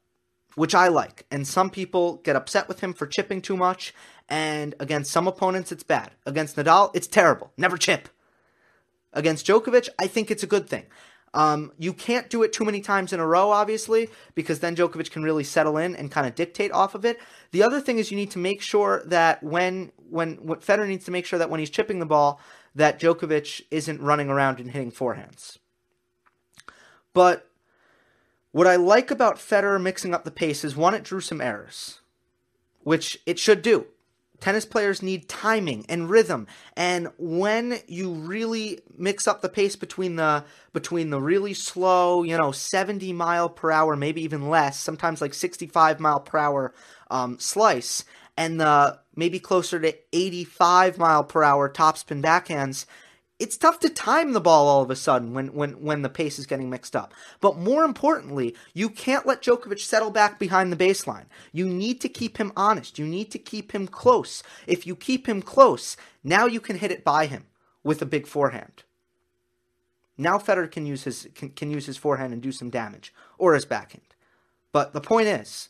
which 0.56 0.74
I 0.74 0.88
like. 0.88 1.26
And 1.30 1.48
some 1.48 1.70
people 1.70 2.18
get 2.24 2.36
upset 2.36 2.68
with 2.68 2.80
him 2.80 2.94
for 2.94 3.06
chipping 3.06 3.42
too 3.42 3.58
much. 3.58 3.94
And 4.30 4.76
against 4.80 5.12
some 5.12 5.28
opponents, 5.28 5.72
it's 5.72 5.84
bad. 5.84 6.12
Against 6.26 6.58
Nadal, 6.58 6.92
it's 6.94 7.08
terrible. 7.08 7.52
Never 7.58 7.78
chip. 7.78 8.10
Against 9.14 9.48
Djokovic, 9.48 9.90
I 9.98 10.08
think 10.08 10.30
it's 10.30 10.44
a 10.44 10.48
good 10.48 10.68
thing. 10.68 10.86
Um, 11.34 11.72
you 11.78 11.94
can't 11.94 12.30
do 12.30 12.44
it 12.44 12.52
too 12.52 12.66
many 12.66 12.82
times 12.82 13.14
in 13.14 13.20
a 13.20 13.28
row, 13.28 13.52
obviously, 13.52 14.10
because 14.34 14.60
then 14.60 14.76
Djokovic 14.76 15.12
can 15.12 15.24
really 15.24 15.44
settle 15.44 15.78
in 15.78 15.96
and 15.96 16.12
kind 16.12 16.26
of 16.26 16.36
dictate 16.36 16.72
off 16.72 16.96
of 16.96 17.06
it. 17.06 17.20
The 17.52 17.64
other 17.64 17.80
thing 17.80 18.00
is 18.00 18.12
you 18.12 18.18
need 18.18 18.32
to 18.32 18.40
make 18.40 18.62
sure 18.62 19.04
that 19.06 19.44
when 19.44 19.92
when 20.10 20.36
what 20.36 20.62
Federer 20.62 20.88
needs 20.88 21.06
to 21.06 21.12
make 21.12 21.26
sure 21.26 21.38
that 21.38 21.50
when 21.50 21.60
he's 21.60 21.70
chipping 21.70 22.00
the 22.00 22.06
ball, 22.06 22.40
that 22.76 23.00
Djokovic 23.00 23.62
isn't 23.72 24.02
running 24.02 24.30
around 24.30 24.60
and 24.60 24.72
hitting 24.72 24.92
forehands. 24.92 25.58
But 27.14 27.50
what 28.52 28.68
I 28.68 28.76
like 28.78 29.12
about 29.12 29.36
Federer 29.36 29.82
mixing 29.82 30.14
up 30.14 30.24
the 30.24 30.32
pace 30.32 30.64
is 30.64 30.76
one, 30.76 30.94
it 30.94 31.04
drew 31.04 31.20
some 31.20 31.42
errors, 31.42 32.00
which 32.84 33.20
it 33.26 33.38
should 33.38 33.62
do 33.62 33.88
tennis 34.40 34.66
players 34.66 35.02
need 35.02 35.28
timing 35.28 35.86
and 35.90 36.10
rhythm. 36.10 36.48
And 36.76 37.10
when 37.18 37.80
you 37.88 38.14
really 38.14 38.82
mix 38.98 39.28
up 39.28 39.42
the 39.42 39.50
pace 39.50 39.76
between 39.76 40.16
the 40.16 40.44
between 40.74 41.10
the 41.10 41.20
really 41.20 41.54
slow 41.54 42.24
you 42.24 42.38
know 42.38 42.52
70 42.52 43.14
mile 43.14 43.50
per 43.50 43.72
hour 43.72 43.96
maybe 43.96 44.22
even 44.22 44.50
less 44.50 44.80
sometimes 44.80 45.22
like 45.22 45.34
65 45.34 46.00
mile 46.00 46.20
per 46.20 46.38
hour 46.38 46.74
um, 47.10 47.40
slice 47.40 48.04
and 48.36 48.60
the 48.60 49.00
maybe 49.16 49.40
closer 49.40 49.80
to 49.80 49.96
85 50.14 50.98
mile 51.00 51.24
per 51.24 51.44
hour 51.44 51.68
topspin 51.70 52.22
backhands 52.22 52.86
it's 53.40 53.58
tough 53.58 53.80
to 53.82 53.90
time 53.90 54.34
the 54.34 54.42
ball 54.42 54.68
all 54.68 54.82
of 54.82 54.90
a 54.90 54.96
sudden 54.96 55.34
when, 55.34 55.54
when, 55.54 55.74
when 55.84 56.02
the 56.02 56.10
pace 56.10 56.40
is 56.40 56.48
getting 56.48 56.70
mixed 56.70 56.96
up. 56.96 57.14
But 57.40 57.58
more 57.58 57.84
importantly, 57.84 58.56
you 58.74 58.90
can't 58.90 59.28
let 59.28 59.44
Djokovic 59.44 59.80
settle 59.80 60.10
back 60.10 60.40
behind 60.40 60.72
the 60.72 60.78
baseline. 60.78 61.26
You 61.52 61.68
need 61.68 62.02
to 62.02 62.10
keep 62.10 62.38
him 62.38 62.52
honest. 62.58 62.98
You 62.98 63.06
need 63.06 63.30
to 63.32 63.40
keep 63.40 63.74
him 63.74 63.88
close. 63.88 64.42
If 64.66 64.88
you 64.88 64.96
keep 64.96 65.30
him 65.30 65.42
close, 65.44 65.98
now 66.24 66.48
you 66.48 66.60
can 66.60 66.80
hit 66.80 66.92
it 66.92 67.04
by 67.04 67.28
him 67.28 67.46
with 67.84 68.02
a 68.02 68.08
big 68.08 68.26
forehand. 68.26 68.84
Now 70.18 70.40
Federer 70.40 70.72
can 70.72 70.88
use 70.88 71.04
his 71.04 71.28
can, 71.36 71.50
can 71.50 71.70
use 71.70 71.86
his 71.86 71.98
forehand 71.98 72.34
and 72.34 72.42
do 72.42 72.52
some 72.52 72.72
damage, 72.72 73.14
or 73.38 73.54
his 73.54 73.66
backhand. 73.66 74.16
But 74.72 74.94
the 74.94 75.02
point 75.02 75.28
is, 75.28 75.70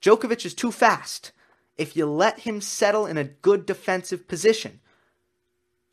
Djokovic 0.00 0.46
is 0.46 0.54
too 0.54 0.72
fast. 0.72 1.32
If 1.76 1.94
you 1.94 2.06
let 2.06 2.40
him 2.40 2.62
settle 2.62 3.04
in 3.04 3.18
a 3.18 3.24
good 3.24 3.66
defensive 3.66 4.26
position, 4.26 4.80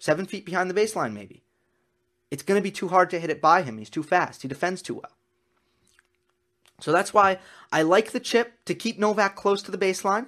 seven 0.03 0.25
feet 0.25 0.45
behind 0.45 0.69
the 0.69 0.73
baseline, 0.73 1.13
maybe. 1.13 1.43
It's 2.29 2.43
going 2.43 2.59
to 2.59 2.63
be 2.63 2.71
too 2.71 2.87
hard 2.87 3.09
to 3.11 3.19
hit 3.19 3.29
it 3.29 3.41
by 3.41 3.61
him. 3.61 3.77
He's 3.77 3.89
too 3.89 4.03
fast. 4.03 4.41
He 4.41 4.47
defends 4.47 4.81
too 4.81 4.95
well. 4.95 5.11
So 6.81 6.91
that's 6.91 7.13
why 7.13 7.39
I 7.71 7.83
like 7.83 8.11
the 8.11 8.19
chip 8.19 8.53
to 8.65 8.75
keep 8.75 8.99
Novak 8.99 9.35
close 9.35 9.61
to 9.63 9.71
the 9.71 9.77
baseline 9.77 10.27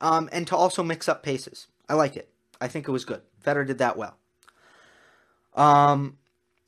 um, 0.00 0.28
and 0.32 0.46
to 0.46 0.56
also 0.56 0.82
mix 0.82 1.08
up 1.08 1.22
paces. 1.22 1.66
I 1.88 1.94
like 1.94 2.16
it. 2.16 2.30
I 2.60 2.68
think 2.68 2.88
it 2.88 2.92
was 2.92 3.04
good. 3.04 3.20
Federer 3.44 3.66
did 3.66 3.78
that 3.78 3.96
well. 3.96 4.16
Um, 5.54 6.16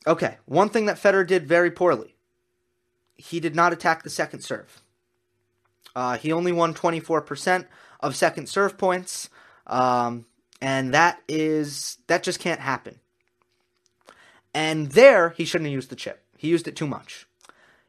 okay, 0.05 0.37
one 0.45 0.69
thing 0.69 0.85
that 0.87 0.97
Federer 0.97 1.25
did 1.25 1.47
very 1.47 1.71
poorly 1.71 2.13
he 3.15 3.39
did 3.39 3.55
not 3.55 3.73
attack 3.73 4.03
the 4.03 4.09
second 4.09 4.41
serve. 4.41 4.81
Uh, 5.95 6.17
he 6.17 6.31
only 6.31 6.51
won 6.51 6.73
24% 6.73 7.65
of 7.99 8.15
second 8.15 8.49
serve 8.49 8.77
points, 8.77 9.29
um, 9.67 10.25
and 10.63 10.93
that 10.93 11.21
is 11.27 11.97
that 12.07 12.23
just 12.23 12.39
can't 12.39 12.61
happen. 12.61 12.99
And 14.53 14.91
there, 14.93 15.31
he 15.31 15.43
shouldn't 15.43 15.67
have 15.67 15.73
used 15.73 15.89
the 15.89 15.95
chip. 15.95 16.23
He 16.37 16.47
used 16.47 16.69
it 16.69 16.75
too 16.77 16.87
much. 16.87 17.27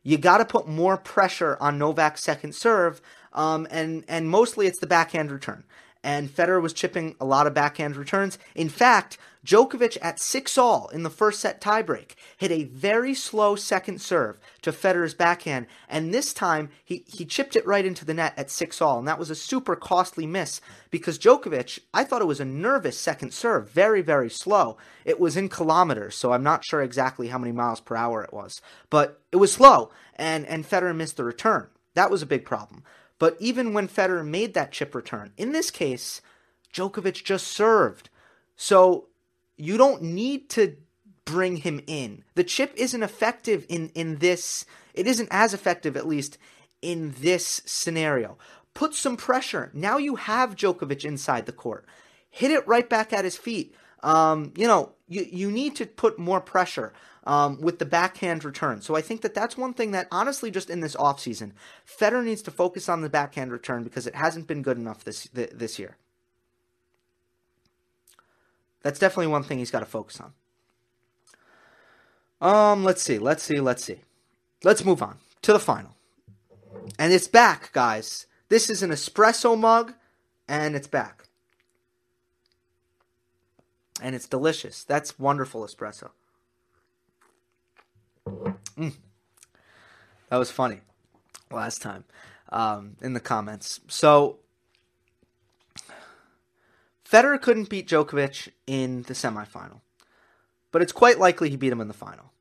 You 0.02 0.19
got 0.19 0.38
to 0.38 0.45
put 0.45 0.66
more 0.66 0.97
pressure 0.97 1.57
on 1.61 1.78
Novak's 1.78 2.25
second 2.25 2.54
serve, 2.54 3.00
um, 3.33 3.69
and 3.71 4.04
and 4.09 4.28
mostly 4.28 4.66
it's 4.66 4.81
the 4.81 4.88
backhand 4.88 5.31
return 5.31 5.62
and 6.04 6.28
Federer 6.28 6.62
was 6.62 6.75
chipping 6.75 7.16
a 7.18 7.25
lot 7.25 7.46
of 7.46 7.54
backhand 7.54 7.96
returns. 7.96 8.38
In 8.54 8.68
fact, 8.68 9.18
Djokovic 9.44 9.99
at 10.00 10.20
6 10.20 10.56
all 10.56 10.88
in 10.88 11.02
the 11.02 11.11
first 11.11 11.40
set 11.40 11.61
tiebreak 11.61 12.12
hit 12.37 12.50
a 12.50 12.64
very 12.64 13.14
slow 13.14 13.56
second 13.56 14.00
serve 14.00 14.38
to 14.62 14.73
Federer's 14.73 15.14
backhand, 15.14 15.66
and 15.88 16.14
this 16.14 16.32
time 16.32 16.70
he, 16.82 17.04
he 17.06 17.25
chipped 17.25 17.56
it 17.56 17.66
right 17.66 17.84
into 17.84 18.04
the 18.04 18.14
net 18.14 18.32
at 18.37 18.50
6 18.50 18.80
all, 18.80 18.99
and 18.99 19.08
that 19.08 19.18
was 19.18 19.30
a 19.30 19.34
super 19.34 19.76
costly 19.76 20.26
miss 20.26 20.61
because 20.90 21.18
Djokovic, 21.18 21.78
I 21.92 22.04
thought 22.04 22.23
it 22.23 22.26
was 22.26 22.40
a 22.40 22.46
nervous 22.46 22.99
second 22.99 23.32
serve, 23.34 23.70
very, 23.70 24.00
very 24.00 24.30
slow. 24.30 24.76
It 25.04 25.20
was 25.20 25.37
in 25.37 25.49
kilometers, 25.49 26.14
so 26.14 26.32
I'm 26.32 26.42
not 26.42 26.64
sure 26.64 26.82
exactly 26.82 27.28
how 27.28 27.38
many 27.38 27.52
miles 27.52 27.80
per 27.80 27.96
hour 27.96 28.23
it 28.23 28.32
was, 28.32 28.62
but 28.88 29.20
it 29.32 29.37
was 29.37 29.52
slow, 29.52 29.90
and, 30.16 30.46
and 30.46 30.68
Federer 30.68 30.96
missed 30.96 31.16
the 31.16 31.25
return. 31.25 31.68
That 31.94 32.11
was 32.11 32.23
a 32.23 32.26
big 32.26 32.44
problem. 32.44 32.82
But 33.18 33.37
even 33.38 33.73
when 33.73 33.88
Federer 33.88 34.26
made 34.26 34.54
that 34.54 34.73
chip 34.73 34.94
return, 34.94 35.33
in 35.37 35.52
this 35.52 35.71
case, 35.71 36.21
Djokovic 36.73 37.25
just 37.25 37.47
served. 37.47 38.11
So 38.56 39.09
you 39.56 39.76
don't 39.76 40.02
need 40.02 40.50
to 40.50 40.76
bring 41.25 41.59
him 41.59 41.80
in. 41.87 42.25
The 42.35 42.44
chip 42.44 42.73
isn't 42.76 43.02
effective 43.02 43.64
in, 43.68 43.90
in 43.94 44.18
this, 44.18 44.66
it 44.92 45.06
isn't 45.06 45.28
as 45.30 45.54
effective, 45.54 45.97
at 45.97 46.06
least, 46.06 46.38
in 46.83 47.14
this 47.21 47.62
scenario. 47.64 48.37
Put 48.75 48.94
some 48.94 49.16
pressure. 49.16 49.71
Now 49.73 49.97
you 49.97 50.16
have 50.16 50.56
Djokovic 50.56 51.04
inside 51.04 51.47
the 51.47 51.52
court. 51.52 51.87
Hit 52.28 52.50
it 52.50 52.66
right 52.66 52.88
back 52.88 53.12
at 53.12 53.25
his 53.25 53.37
feet. 53.37 53.75
Um, 54.02 54.52
you 54.56 54.66
know, 54.66 54.92
you, 55.09 55.26
you 55.30 55.50
need 55.50 55.76
to 55.76 55.87
put 55.87 56.18
more 56.18 56.40
pressure 56.40 56.92
um, 57.25 57.61
with 57.61 57.78
the 57.78 57.87
backhand 57.87 58.45
return. 58.45 58.81
So 58.81 58.95
I 58.95 59.00
think 59.00 59.23
that 59.23 59.35
that's 59.35 59.57
one 59.57 59.75
thing 59.75 59.93
that 59.93 60.09
honestly, 60.11 60.50
just 60.50 60.71
in 60.71 60.81
this 60.81 60.97
offseason, 60.97 61.52
Federer 61.87 62.25
needs 62.25 62.43
to 62.43 62.50
focus 62.50 62.88
on 62.88 63.00
the 63.00 63.09
backhand 63.09 63.50
return 63.50 63.83
because 63.83 64.07
it 64.07 64.14
hasn't 64.14 64.47
been 64.47 64.62
good 64.62 64.76
enough 64.76 65.04
this 65.04 65.25
this 65.33 65.78
year. 65.78 65.97
That's 68.83 68.99
definitely 68.99 69.28
one 69.28 69.43
thing 69.43 69.59
he's 69.59 69.71
got 69.71 69.81
to 69.81 69.87
focus 69.87 70.21
on. 70.21 70.33
Um, 72.40 72.85
let's 72.85 73.00
see, 73.00 73.19
let's 73.19 73.43
see, 73.43 73.59
let's 73.59 73.83
see. 73.83 74.00
Let's 74.62 74.85
move 74.85 75.02
on 75.02 75.16
to 75.43 75.52
the 75.52 75.59
final. 75.59 75.97
And 76.99 77.12
it's 77.12 77.28
back, 77.28 77.73
guys. 77.73 78.26
This 78.50 78.69
is 78.69 78.83
an 78.83 78.90
espresso 78.90 79.59
mug, 79.59 79.95
and 80.47 80.76
it's 80.76 80.87
back. 80.87 81.25
And 84.02 84.14
it's 84.14 84.28
delicious. 84.28 84.85
That's 84.85 85.19
wonderful 85.19 85.62
espresso. 85.64 86.11
Mm. 88.78 88.95
That 90.31 90.37
was 90.37 90.50
funny 90.50 90.81
last 91.50 91.83
time 91.83 92.04
um, 92.50 92.97
in 93.00 93.12
the 93.12 93.21
comments. 93.21 93.81
So 93.88 94.38
Federer 97.09 97.40
couldn't 97.40 97.69
beat 97.69 97.88
Djokovic 97.88 98.49
in 98.66 99.02
the 99.02 99.14
semifinal, 99.14 99.81
but 100.73 100.83
it's 100.83 100.93
quite 100.93 101.19
likely 101.19 101.50
he 101.50 101.57
beat 101.57 101.73
him 101.73 101.81
in 101.81 101.88
the 101.88 101.95
final. 101.95 102.33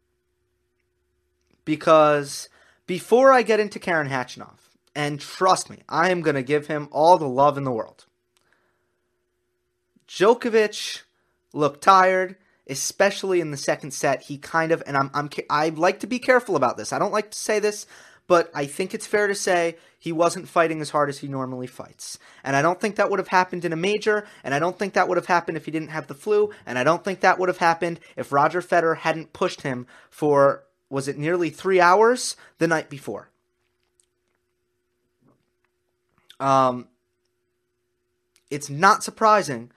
Because 1.65 2.49
before 2.87 3.31
I 3.31 3.41
get 3.41 3.59
into 3.59 3.79
Karen 3.79 4.09
Khachanov, 4.09 4.57
and 4.95 5.19
trust 5.19 5.69
me, 5.69 5.79
I 5.89 6.09
am 6.11 6.21
going 6.21 6.35
to 6.35 6.43
give 6.43 6.67
him 6.67 6.87
all 6.91 7.17
the 7.17 7.27
love 7.27 7.57
in 7.57 7.63
the 7.63 7.71
world. 7.71 8.05
Djokovic 10.07 11.03
looked 11.53 11.81
tired 11.81 12.35
especially 12.67 13.41
in 13.41 13.51
the 13.51 13.57
second 13.57 13.91
set, 13.91 14.23
he 14.23 14.37
kind 14.37 14.71
of 14.71 14.83
and 14.85 14.95
I'm 14.97 15.11
I'm 15.13 15.29
I 15.49 15.69
like 15.69 15.99
to 16.01 16.07
be 16.07 16.19
careful 16.19 16.55
about 16.55 16.77
this. 16.77 16.93
I 16.93 16.99
don't 16.99 17.11
like 17.11 17.31
to 17.31 17.37
say 17.37 17.59
this, 17.59 17.85
but 18.27 18.49
I 18.53 18.65
think 18.65 18.93
it's 18.93 19.07
fair 19.07 19.27
to 19.27 19.35
say 19.35 19.77
he 19.99 20.11
wasn't 20.11 20.47
fighting 20.49 20.81
as 20.81 20.89
hard 20.89 21.09
as 21.09 21.19
he 21.19 21.27
normally 21.27 21.67
fights. 21.67 22.19
And 22.43 22.55
I 22.55 22.61
don't 22.61 22.79
think 22.79 22.95
that 22.95 23.09
would 23.09 23.19
have 23.19 23.29
happened 23.29 23.65
in 23.65 23.73
a 23.73 23.77
major, 23.77 24.25
and 24.43 24.53
I 24.53 24.59
don't 24.59 24.77
think 24.77 24.93
that 24.93 25.07
would 25.07 25.17
have 25.17 25.27
happened 25.27 25.57
if 25.57 25.65
he 25.65 25.71
didn't 25.71 25.89
have 25.89 26.07
the 26.07 26.13
flu, 26.13 26.51
and 26.65 26.77
I 26.77 26.83
don't 26.83 27.03
think 27.03 27.19
that 27.21 27.39
would 27.39 27.49
have 27.49 27.57
happened 27.57 27.99
if 28.15 28.31
Roger 28.31 28.61
Federer 28.61 28.97
hadn't 28.97 29.33
pushed 29.33 29.61
him 29.61 29.87
for 30.09 30.63
was 30.89 31.07
it 31.07 31.17
nearly 31.17 31.49
3 31.49 31.81
hours 31.81 32.35
the 32.59 32.67
night 32.67 32.89
before. 32.89 33.29
Um 36.39 36.87
it's 38.49 38.69
not 38.69 39.03
surprising 39.03 39.71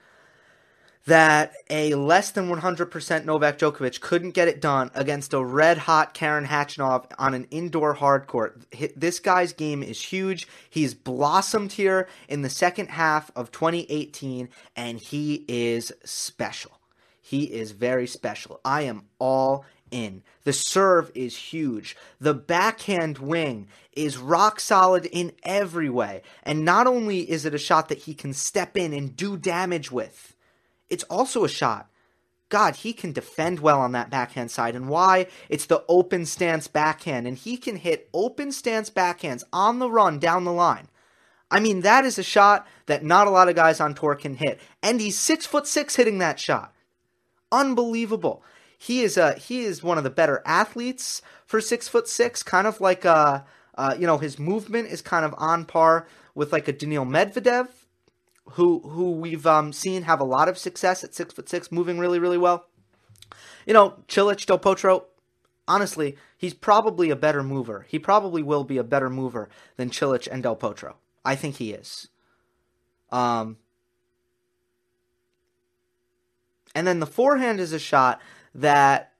that 1.06 1.54
a 1.70 1.94
less 1.94 2.32
than 2.32 2.48
100% 2.48 3.24
Novak 3.24 3.58
Djokovic 3.58 4.00
couldn't 4.00 4.32
get 4.32 4.48
it 4.48 4.60
done 4.60 4.90
against 4.94 5.32
a 5.32 5.44
red 5.44 5.78
hot 5.78 6.14
Karen 6.14 6.46
Khachanov 6.46 7.06
on 7.18 7.32
an 7.32 7.46
indoor 7.50 7.94
hard 7.94 8.26
court. 8.26 8.60
This 8.96 9.20
guy's 9.20 9.52
game 9.52 9.82
is 9.82 10.02
huge. 10.02 10.48
He's 10.68 10.94
blossomed 10.94 11.72
here 11.72 12.08
in 12.28 12.42
the 12.42 12.50
second 12.50 12.88
half 12.90 13.30
of 13.36 13.52
2018, 13.52 14.48
and 14.74 14.98
he 14.98 15.44
is 15.46 15.92
special. 16.04 16.72
He 17.22 17.44
is 17.44 17.72
very 17.72 18.06
special. 18.06 18.60
I 18.64 18.82
am 18.82 19.06
all 19.18 19.64
in. 19.90 20.22
The 20.44 20.52
serve 20.52 21.12
is 21.14 21.36
huge. 21.36 21.96
The 22.20 22.34
backhand 22.34 23.18
wing 23.18 23.68
is 23.92 24.18
rock 24.18 24.58
solid 24.60 25.06
in 25.06 25.32
every 25.44 25.88
way. 25.88 26.22
And 26.42 26.64
not 26.64 26.86
only 26.86 27.28
is 27.30 27.44
it 27.44 27.54
a 27.54 27.58
shot 27.58 27.88
that 27.88 27.98
he 27.98 28.14
can 28.14 28.32
step 28.32 28.76
in 28.76 28.92
and 28.92 29.16
do 29.16 29.36
damage 29.36 29.90
with, 29.90 30.35
it's 30.88 31.04
also 31.04 31.44
a 31.44 31.48
shot. 31.48 31.90
God, 32.48 32.76
he 32.76 32.92
can 32.92 33.12
defend 33.12 33.58
well 33.58 33.80
on 33.80 33.92
that 33.92 34.10
backhand 34.10 34.50
side. 34.50 34.76
And 34.76 34.88
why? 34.88 35.26
It's 35.48 35.66
the 35.66 35.84
open 35.88 36.26
stance 36.26 36.68
backhand. 36.68 37.26
And 37.26 37.36
he 37.36 37.56
can 37.56 37.76
hit 37.76 38.08
open 38.14 38.52
stance 38.52 38.88
backhands 38.88 39.42
on 39.52 39.80
the 39.80 39.90
run 39.90 40.18
down 40.18 40.44
the 40.44 40.52
line. 40.52 40.88
I 41.50 41.60
mean, 41.60 41.80
that 41.80 42.04
is 42.04 42.18
a 42.18 42.22
shot 42.22 42.66
that 42.86 43.04
not 43.04 43.26
a 43.26 43.30
lot 43.30 43.48
of 43.48 43.56
guys 43.56 43.80
on 43.80 43.94
tour 43.94 44.14
can 44.14 44.36
hit. 44.36 44.60
And 44.82 45.00
he's 45.00 45.18
six 45.18 45.46
foot 45.46 45.66
six 45.66 45.96
hitting 45.96 46.18
that 46.18 46.38
shot. 46.38 46.72
Unbelievable. 47.50 48.42
He 48.78 49.02
is 49.02 49.16
a 49.16 49.34
he 49.34 49.62
is 49.62 49.82
one 49.82 49.98
of 49.98 50.04
the 50.04 50.10
better 50.10 50.42
athletes 50.44 51.22
for 51.46 51.60
six 51.60 51.88
foot 51.88 52.08
six. 52.08 52.42
Kind 52.42 52.66
of 52.66 52.80
like 52.80 53.04
a 53.04 53.44
uh, 53.76 53.94
you 53.98 54.06
know 54.06 54.18
his 54.18 54.38
movement 54.38 54.88
is 54.88 55.02
kind 55.02 55.24
of 55.24 55.34
on 55.38 55.64
par 55.64 56.06
with 56.34 56.52
like 56.52 56.68
a 56.68 56.72
Daniil 56.72 57.06
Medvedev 57.06 57.68
who 58.50 58.80
who 58.80 59.12
we've 59.12 59.46
um, 59.46 59.72
seen 59.72 60.02
have 60.02 60.20
a 60.20 60.24
lot 60.24 60.48
of 60.48 60.58
success 60.58 61.02
at 61.04 61.14
six 61.14 61.34
foot 61.34 61.48
six, 61.48 61.72
moving 61.72 61.98
really 61.98 62.18
really 62.18 62.38
well. 62.38 62.66
You 63.66 63.74
know, 63.74 63.96
Cilic 64.08 64.44
Del 64.46 64.58
Potro. 64.58 65.04
Honestly, 65.68 66.16
he's 66.38 66.54
probably 66.54 67.10
a 67.10 67.16
better 67.16 67.42
mover. 67.42 67.86
He 67.88 67.98
probably 67.98 68.42
will 68.42 68.62
be 68.62 68.78
a 68.78 68.84
better 68.84 69.10
mover 69.10 69.48
than 69.76 69.90
Cilic 69.90 70.28
and 70.30 70.42
Del 70.42 70.54
Potro. 70.54 70.94
I 71.24 71.34
think 71.34 71.56
he 71.56 71.72
is. 71.72 72.08
Um, 73.10 73.56
and 76.72 76.86
then 76.86 77.00
the 77.00 77.06
forehand 77.06 77.58
is 77.58 77.72
a 77.72 77.80
shot 77.80 78.20
that 78.54 79.12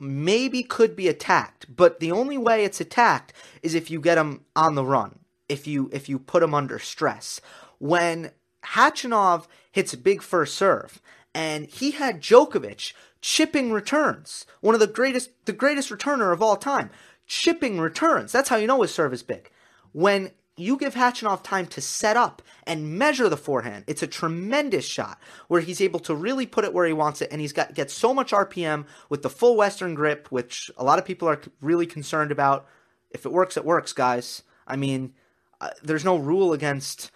maybe 0.00 0.64
could 0.64 0.96
be 0.96 1.06
attacked, 1.06 1.66
but 1.76 2.00
the 2.00 2.10
only 2.10 2.36
way 2.36 2.64
it's 2.64 2.80
attacked 2.80 3.32
is 3.62 3.74
if 3.74 3.92
you 3.92 4.00
get 4.00 4.18
him 4.18 4.44
on 4.56 4.74
the 4.74 4.84
run 4.84 5.20
if 5.50 5.66
you 5.66 5.90
if 5.92 6.08
you 6.08 6.18
put 6.18 6.42
him 6.42 6.54
under 6.54 6.78
stress. 6.78 7.40
When 7.80 8.30
Khachanov 8.62 9.46
hits 9.72 9.92
a 9.92 9.98
big 9.98 10.22
first 10.22 10.54
serve, 10.54 11.02
and 11.34 11.66
he 11.66 11.90
had 11.90 12.20
Djokovic 12.20 12.92
chipping 13.20 13.72
returns, 13.72 14.46
one 14.60 14.74
of 14.74 14.80
the 14.80 14.86
greatest 14.86 15.30
the 15.46 15.52
greatest 15.52 15.90
returner 15.90 16.32
of 16.32 16.40
all 16.40 16.56
time, 16.56 16.90
chipping 17.26 17.80
returns. 17.80 18.30
That's 18.30 18.48
how 18.48 18.56
you 18.56 18.68
know 18.68 18.82
his 18.82 18.94
serve 18.94 19.12
is 19.12 19.24
big. 19.24 19.50
When 19.92 20.30
you 20.60 20.76
give 20.76 20.94
Khachanov 20.94 21.42
time 21.42 21.66
to 21.68 21.80
set 21.80 22.16
up 22.16 22.42
and 22.66 22.98
measure 22.98 23.28
the 23.28 23.36
forehand. 23.36 23.84
It's 23.86 24.02
a 24.02 24.06
tremendous 24.06 24.84
shot 24.84 25.18
where 25.48 25.60
he's 25.60 25.80
able 25.80 26.00
to 26.00 26.14
really 26.14 26.46
put 26.46 26.64
it 26.64 26.74
where 26.74 26.86
he 26.86 26.92
wants 26.92 27.22
it, 27.22 27.30
and 27.32 27.40
he's 27.40 27.52
got 27.52 27.74
gets 27.74 27.94
so 27.94 28.12
much 28.12 28.32
RPM 28.32 28.86
with 29.08 29.22
the 29.22 29.30
full 29.30 29.56
Western 29.56 29.94
grip, 29.94 30.28
which 30.30 30.70
a 30.76 30.84
lot 30.84 30.98
of 30.98 31.04
people 31.04 31.28
are 31.28 31.40
really 31.60 31.86
concerned 31.86 32.30
about. 32.30 32.66
If 33.10 33.24
it 33.24 33.32
works, 33.32 33.56
it 33.56 33.64
works, 33.64 33.92
guys. 33.92 34.42
I 34.66 34.76
mean, 34.76 35.14
uh, 35.60 35.70
there's 35.82 36.04
no 36.04 36.16
rule 36.16 36.52
against 36.52 37.10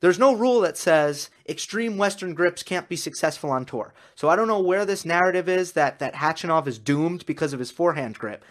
There's 0.00 0.18
no 0.18 0.34
rule 0.34 0.60
that 0.60 0.76
says 0.76 1.28
extreme 1.48 1.96
Western 1.96 2.34
grips 2.34 2.62
can't 2.62 2.88
be 2.88 2.96
successful 2.96 3.50
on 3.50 3.64
tour. 3.64 3.92
So 4.14 4.28
I 4.28 4.36
don't 4.36 4.46
know 4.46 4.60
where 4.60 4.84
this 4.84 5.04
narrative 5.04 5.48
is 5.48 5.72
that 5.72 5.98
that 5.98 6.14
Khachanov 6.14 6.66
is 6.68 6.78
doomed 6.78 7.26
because 7.26 7.52
of 7.52 7.58
his 7.58 7.70
forehand 7.70 8.18
grip. 8.18 8.44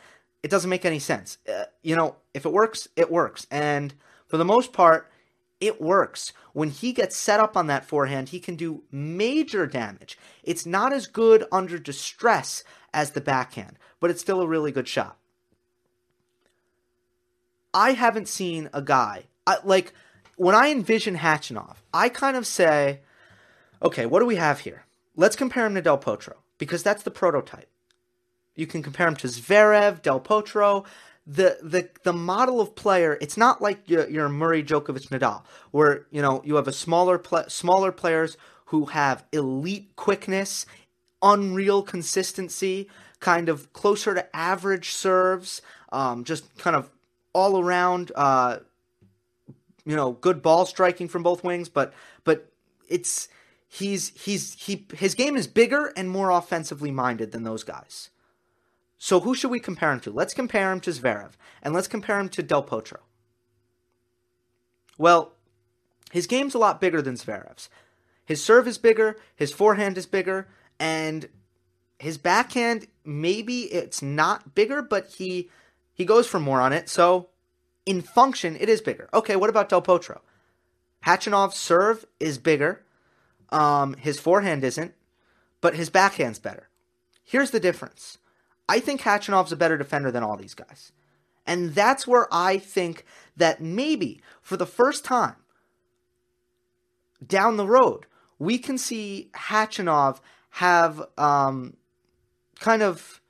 It 0.44 0.52
doesn't 0.52 0.70
make 0.70 0.86
any 0.86 1.00
sense. 1.00 1.38
Uh, 1.48 1.66
you 1.82 1.96
know, 1.96 2.18
if 2.34 2.46
it 2.46 2.52
works, 2.52 2.88
it 2.96 3.12
works. 3.12 3.48
And 3.50 3.94
for 4.28 4.38
the 4.38 4.46
most 4.46 4.74
part, 4.74 5.10
it 5.62 5.82
works. 5.82 6.34
When 6.54 6.70
he 6.70 6.92
gets 6.92 7.16
set 7.16 7.40
up 7.40 7.56
on 7.56 7.68
that 7.68 7.86
forehand, 7.86 8.30
he 8.30 8.40
can 8.40 8.56
do 8.56 8.84
major 8.92 9.66
damage. 9.66 10.18
It's 10.44 10.66
not 10.66 10.94
as 10.94 11.08
good 11.08 11.46
under 11.52 11.80
distress 11.80 12.64
as 12.94 13.12
the 13.12 13.22
backhand, 13.22 13.80
but 14.00 14.10
it's 14.12 14.22
still 14.22 14.42
a 14.42 14.48
really 14.48 14.72
good 14.72 14.88
shot. 14.88 15.18
I 17.74 17.94
haven't 17.94 18.28
seen 18.28 18.70
a 18.74 18.82
guy 18.82 19.26
I, 19.48 19.58
like 19.64 19.94
when 20.38 20.56
I 20.56 20.70
envision 20.70 21.18
Khachanov, 21.18 21.78
I 21.94 22.10
kind 22.10 22.38
of 22.38 22.48
say, 22.48 23.02
okay, 23.82 24.06
what 24.06 24.22
do 24.22 24.26
we 24.26 24.38
have 24.38 24.62
here? 24.62 24.86
Let's 25.16 25.36
compare 25.36 25.66
him 25.66 25.76
to 25.76 25.82
Del 25.82 25.98
Potro 25.98 26.36
because 26.58 26.84
that's 26.84 27.04
the 27.04 27.12
prototype. 27.12 27.70
You 28.56 28.68
can 28.68 28.82
compare 28.82 29.08
him 29.08 29.16
to 29.18 29.28
Zverev, 29.28 30.02
Del 30.02 30.22
Potro. 30.22 30.86
The, 31.30 31.58
the 31.62 31.90
the 32.04 32.14
model 32.14 32.62
of 32.62 32.74
player, 32.74 33.18
it's 33.20 33.36
not 33.36 33.62
like 33.62 33.90
your, 33.90 34.10
your 34.10 34.30
Murray, 34.30 34.64
Djokovic, 34.64 35.10
Nadal, 35.10 35.44
where 35.72 36.06
you 36.10 36.22
know 36.22 36.42
you 36.46 36.56
have 36.56 36.70
a 36.70 36.72
smaller 36.72 37.18
pl- 37.18 37.50
smaller 37.50 37.92
players 37.92 38.38
who 38.68 38.86
have 38.86 39.26
elite 39.34 39.94
quickness, 39.98 40.66
unreal 41.22 41.82
consistency, 41.84 42.88
kind 43.20 43.50
of 43.50 43.74
closer 43.74 44.14
to 44.14 44.34
average 44.34 44.92
serves, 44.92 45.62
um, 45.92 46.24
just 46.24 46.58
kind 46.58 46.78
of 46.78 46.90
all 47.34 47.60
around 47.60 48.14
uh, 48.16 48.60
you 49.88 49.96
know, 49.96 50.12
good 50.12 50.42
ball 50.42 50.66
striking 50.66 51.08
from 51.08 51.24
both 51.24 51.46
wings, 51.46 51.70
but 51.70 51.94
but 52.26 52.52
it's 52.90 53.30
he's 53.70 54.10
he's 54.10 54.54
he 54.56 54.86
his 54.94 55.16
game 55.16 55.38
is 55.38 55.48
bigger 55.48 55.94
and 55.96 56.10
more 56.10 56.30
offensively 56.30 56.92
minded 56.92 57.32
than 57.32 57.44
those 57.44 57.64
guys. 57.64 58.10
So 58.98 59.22
who 59.22 59.34
should 59.34 59.50
we 59.50 59.62
compare 59.62 59.94
him 59.94 60.02
to? 60.02 60.12
Let's 60.12 60.34
compare 60.34 60.74
him 60.74 60.82
to 60.82 60.90
Zverev 60.90 61.32
and 61.64 61.74
let's 61.74 61.88
compare 61.88 62.20
him 62.20 62.28
to 62.30 62.44
Del 62.44 62.64
Potro. 62.64 62.98
Well, 64.98 65.32
his 66.12 66.28
game's 66.28 66.54
a 66.54 66.60
lot 66.60 66.82
bigger 66.82 67.02
than 67.02 67.16
Zverev's. 67.16 67.70
His 68.26 68.44
serve 68.44 68.68
is 68.68 68.78
bigger, 68.78 69.16
his 69.38 69.54
forehand 69.54 69.98
is 69.98 70.06
bigger, 70.06 70.50
and 70.82 71.30
his 71.98 72.18
backhand 72.18 72.88
maybe 73.06 73.62
it's 73.72 74.02
not 74.02 74.54
bigger, 74.54 74.82
but 74.82 75.14
he 75.18 75.50
he 75.94 76.04
goes 76.04 76.28
for 76.28 76.42
more 76.42 76.60
on 76.60 76.74
it. 76.74 76.90
So 76.90 77.30
in 77.88 78.02
function, 78.02 78.58
it 78.60 78.70
is 78.70 78.82
bigger. 78.82 79.10
Okay, 79.14 79.36
what 79.36 79.50
about 79.50 79.70
Del 79.70 79.82
Potro? 79.82 80.20
Khachanov's 81.06 81.56
serve 81.56 82.06
is 82.20 82.38
bigger. 82.38 82.84
Um, 83.50 83.94
his 83.94 84.20
forehand 84.20 84.64
isn't, 84.66 84.94
but 85.62 85.76
his 85.76 85.90
backhand's 85.90 86.38
better. 86.38 86.68
Here's 87.24 87.52
the 87.52 87.62
difference. 87.62 88.18
I 88.68 88.82
think 88.82 89.02
Khachanov's 89.02 89.54
a 89.54 89.56
better 89.56 89.78
defender 89.78 90.12
than 90.12 90.22
all 90.22 90.36
these 90.36 90.54
guys. 90.54 90.92
And 91.46 91.74
that's 91.74 92.06
where 92.06 92.28
I 92.30 92.58
think 92.58 93.06
that 93.38 93.62
maybe 93.62 94.22
for 94.42 94.58
the 94.58 94.66
first 94.66 95.06
time 95.06 95.38
down 97.26 97.56
the 97.56 97.66
road, 97.66 98.06
we 98.38 98.58
can 98.58 98.78
see 98.78 99.30
Khachanov 99.34 100.20
have 100.50 101.02
um, 101.18 101.78
kind 102.60 102.84
of 102.84 103.22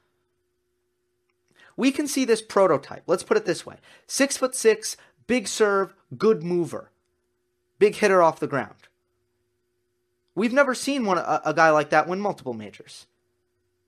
we 1.78 1.92
can 1.92 2.08
see 2.08 2.26
this 2.26 2.42
prototype. 2.42 3.04
Let's 3.08 3.24
put 3.24 3.38
it 3.38 3.46
this 3.46 3.66
way 3.66 3.78
six 4.08 4.36
foot 4.36 4.56
six, 4.56 4.98
big 5.28 5.48
serve, 5.48 5.94
good 6.18 6.44
mover, 6.44 6.92
big 7.80 7.96
hitter 7.96 8.22
off 8.22 8.40
the 8.42 8.48
ground. 8.48 8.74
We've 10.36 10.54
never 10.54 10.76
seen 10.76 11.06
one 11.06 11.18
a, 11.18 11.42
a 11.46 11.54
guy 11.54 11.70
like 11.70 11.90
that 11.92 12.08
win 12.08 12.20
multiple 12.20 12.54
majors. 12.54 13.08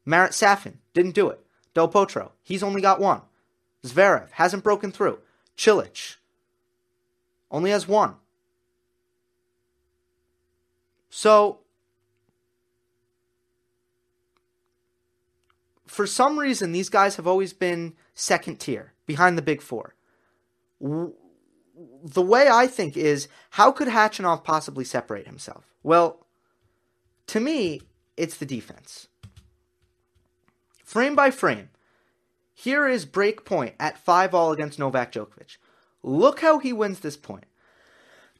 Marat 0.05 0.31
Safin 0.31 0.77
didn't 0.93 1.15
do 1.15 1.29
it. 1.29 1.43
Del 1.73 1.89
Potro, 1.89 2.31
he's 2.43 2.63
only 2.63 2.81
got 2.81 2.99
one. 2.99 3.21
Zverev 3.83 4.31
hasn't 4.31 4.63
broken 4.63 4.91
through. 4.91 5.19
Cilic 5.57 6.15
only 7.51 7.71
has 7.71 7.87
one. 7.87 8.15
So 11.09 11.59
for 15.89 16.05
some 16.05 16.37
reason, 16.37 16.71
these 16.71 16.87
guys 16.87 17.15
have 17.15 17.25
always 17.25 17.51
been 17.51 17.95
second 18.13 18.59
tier, 18.59 18.93
behind 19.07 19.37
the 19.37 19.41
big 19.41 19.59
four. 19.59 19.95
The 20.79 22.21
way 22.21 22.47
I 22.47 22.67
think 22.67 22.95
is, 22.95 23.27
how 23.51 23.71
could 23.71 23.87
Khachanov 23.87 24.43
possibly 24.43 24.85
separate 24.85 25.25
himself? 25.25 25.65
Well, 25.81 26.27
to 27.27 27.39
me, 27.39 27.81
it's 28.17 28.37
the 28.37 28.45
defense. 28.45 29.07
Frame 30.83 31.15
by 31.15 31.31
frame, 31.31 31.69
here 32.53 32.87
is 32.87 33.05
break 33.05 33.43
point 33.43 33.73
at 33.79 33.97
5 33.97 34.35
all 34.35 34.51
against 34.51 34.77
Novak 34.77 35.11
Djokovic. 35.11 35.57
Look 36.03 36.41
how 36.41 36.59
he 36.59 36.71
wins 36.71 36.99
this 36.99 37.17
point. 37.17 37.45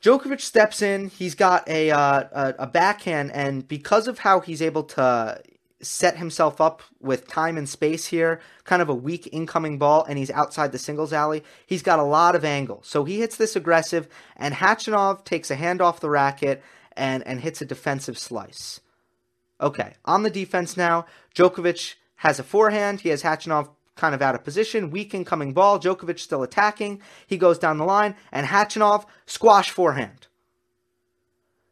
Djokovic 0.02 0.40
steps 0.40 0.82
in. 0.84 1.10
He's 1.10 1.36
got 1.36 1.68
a, 1.68 1.90
uh, 1.90 2.24
a, 2.32 2.56
a 2.60 2.68
backhand, 2.68 3.32
and 3.32 3.68
because 3.68 4.08
of 4.08 4.20
how 4.20 4.40
he's 4.40 4.62
able 4.62 4.84
to 4.84 5.42
set 5.82 6.18
himself 6.18 6.60
up 6.60 6.82
with 7.00 7.28
time 7.28 7.58
and 7.58 7.68
space 7.68 8.08
here, 8.08 8.42
kind 8.66 8.82
of 8.82 8.90
a 8.90 8.96
weak 8.96 9.30
incoming 9.32 9.78
ball, 9.78 10.04
and 10.04 10.18
he's 10.18 10.32
outside 10.32 10.72
the 10.72 10.78
singles 10.78 11.14
alley. 11.14 11.44
He's 11.66 11.84
got 11.84 12.00
a 12.00 12.04
lot 12.04 12.36
of 12.36 12.44
angle. 12.44 12.82
So 12.84 13.06
he 13.06 13.20
hits 13.20 13.38
this 13.38 13.56
aggressive, 13.56 14.08
and 14.36 14.56
Khachanov 14.56 15.24
takes 15.24 15.50
a 15.50 15.56
hand 15.56 15.82
off 15.82 16.02
the 16.02 16.10
racket 16.10 16.62
and, 16.94 17.26
and 17.26 17.40
hits 17.40 17.62
a 17.62 17.66
defensive 17.66 18.18
slice. 18.18 18.82
Okay, 19.62 19.94
on 20.06 20.24
the 20.24 20.30
defense 20.30 20.76
now, 20.76 21.06
Djokovic 21.36 21.96
has 22.18 22.40
a 22.40 22.44
forehand. 22.44 23.02
He 23.02 23.10
has 23.10 23.24
Khachanov 23.24 23.70
kind 23.96 24.16
of 24.16 24.22
out 24.22 24.36
of 24.36 24.44
position, 24.44 24.92
weak 24.92 25.14
incoming 25.14 25.54
ball. 25.54 25.80
Djokovic 25.80 26.20
still 26.20 26.44
attacking. 26.44 27.02
He 27.28 27.38
goes 27.38 27.60
down 27.60 27.78
the 27.78 27.86
line, 27.86 28.16
and 28.32 28.48
Khachanov 28.48 29.06
squash 29.26 29.70
forehand. 29.70 30.28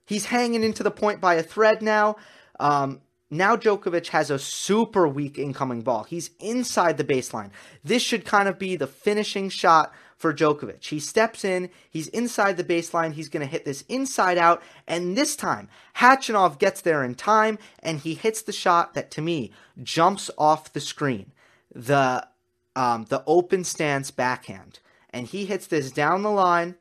He's 0.05 0.25
hanging 0.25 0.63
into 0.63 0.83
the 0.83 0.91
point 0.91 1.19
by 1.19 1.35
a 1.35 1.43
thread 1.43 1.81
now. 1.81 2.15
Um, 2.59 3.01
now 3.29 3.55
Djokovic 3.55 4.07
has 4.07 4.29
a 4.29 4.39
super 4.39 5.07
weak 5.07 5.37
incoming 5.37 5.81
ball. 5.81 6.03
He's 6.03 6.31
inside 6.39 6.97
the 6.97 7.03
baseline. 7.03 7.51
This 7.83 8.01
should 8.01 8.25
kind 8.25 8.47
of 8.47 8.57
be 8.57 8.75
the 8.75 8.87
finishing 8.87 9.49
shot 9.49 9.93
for 10.15 10.33
Djokovic. 10.33 10.83
He 10.85 10.99
steps 10.99 11.45
in, 11.45 11.69
he's 11.89 12.07
inside 12.07 12.57
the 12.57 12.63
baseline, 12.63 13.13
he's 13.13 13.29
going 13.29 13.45
to 13.45 13.51
hit 13.51 13.65
this 13.65 13.83
inside 13.83 14.37
out, 14.37 14.63
and 14.87 15.15
this 15.15 15.35
time, 15.35 15.69
Khachanov 15.95 16.57
gets 16.57 16.81
there 16.81 17.03
in 17.03 17.13
time, 17.13 17.59
and 17.83 17.99
he 17.99 18.15
hits 18.15 18.41
the 18.41 18.51
shot 18.51 18.95
that, 18.95 19.11
to 19.11 19.21
me, 19.21 19.51
jumps 19.83 20.31
off 20.37 20.73
the 20.73 20.81
screen. 20.81 21.33
The, 21.73 22.27
um, 22.75 23.05
the 23.09 23.23
open 23.27 23.63
stance 23.63 24.09
backhand. 24.09 24.79
And 25.11 25.27
he 25.27 25.45
hits 25.45 25.67
this 25.67 25.91
down 25.91 26.23
the 26.23 26.31
line 26.31 26.75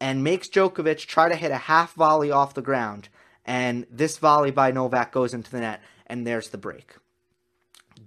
and 0.00 0.24
makes 0.24 0.48
Djokovic 0.48 1.06
try 1.06 1.28
to 1.28 1.36
hit 1.36 1.50
a 1.50 1.56
half 1.56 1.94
volley 1.94 2.30
off 2.30 2.54
the 2.54 2.62
ground 2.62 3.08
and 3.44 3.86
this 3.90 4.18
volley 4.18 4.50
by 4.50 4.70
Novak 4.70 5.12
goes 5.12 5.34
into 5.34 5.50
the 5.50 5.60
net, 5.60 5.82
and 6.06 6.26
there's 6.26 6.48
the 6.48 6.58
break. 6.58 6.96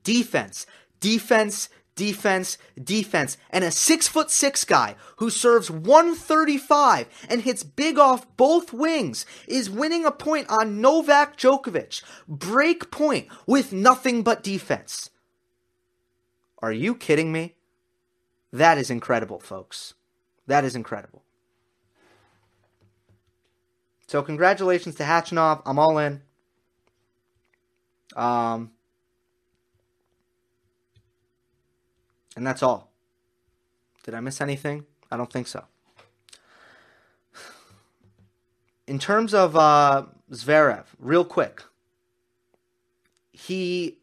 Defense, 0.04 0.65
defense, 1.00 1.69
defense, 1.95 2.58
defense, 2.82 3.38
and 3.50 3.65
a 3.65 3.71
six 3.71 4.08
foot 4.08 4.32
six 4.32 4.63
guy 4.63 4.95
who 5.17 5.30
serves 5.30 5.69
135 5.69 7.08
and 7.28 7.41
hits 7.41 7.63
big 7.63 8.00
off 8.00 8.26
both 8.38 8.71
wings 8.71 9.26
is 9.47 9.69
winning 9.69 10.06
a 10.06 10.12
point 10.12 10.47
on 10.50 10.80
Novak 10.80 11.38
Djokovic. 11.38 12.02
Break 12.28 12.89
point 12.91 13.28
with 13.45 13.73
nothing 13.73 14.23
but 14.23 14.43
defense. 14.43 15.10
Are 16.60 16.71
you 16.71 16.95
kidding 16.95 17.32
me? 17.32 17.56
That 18.54 18.78
is 18.78 18.89
incredible, 18.89 19.39
folks. 19.39 19.93
That 20.47 20.63
is 20.63 20.76
incredible. 20.76 21.23
So 24.08 24.22
congratulations 24.22 24.96
to 24.96 25.04
Khachanov. 25.04 25.62
I'm 25.65 25.78
all 25.78 25.98
in. 25.98 26.22
Um, 28.15 28.72
and 32.36 32.48
that's 32.48 32.63
all. 32.63 32.89
Did 34.04 34.15
I 34.15 34.22
miss 34.22 34.39
anything? 34.39 34.86
I 35.12 35.17
don't 35.17 35.32
think 35.32 35.48
so. 35.48 35.65
In 38.88 38.98
terms 38.98 39.34
of 39.34 39.58
uh, 39.58 40.06
Zverev, 40.32 40.86
real 40.98 41.26
quick, 41.26 41.63
he 43.34 43.98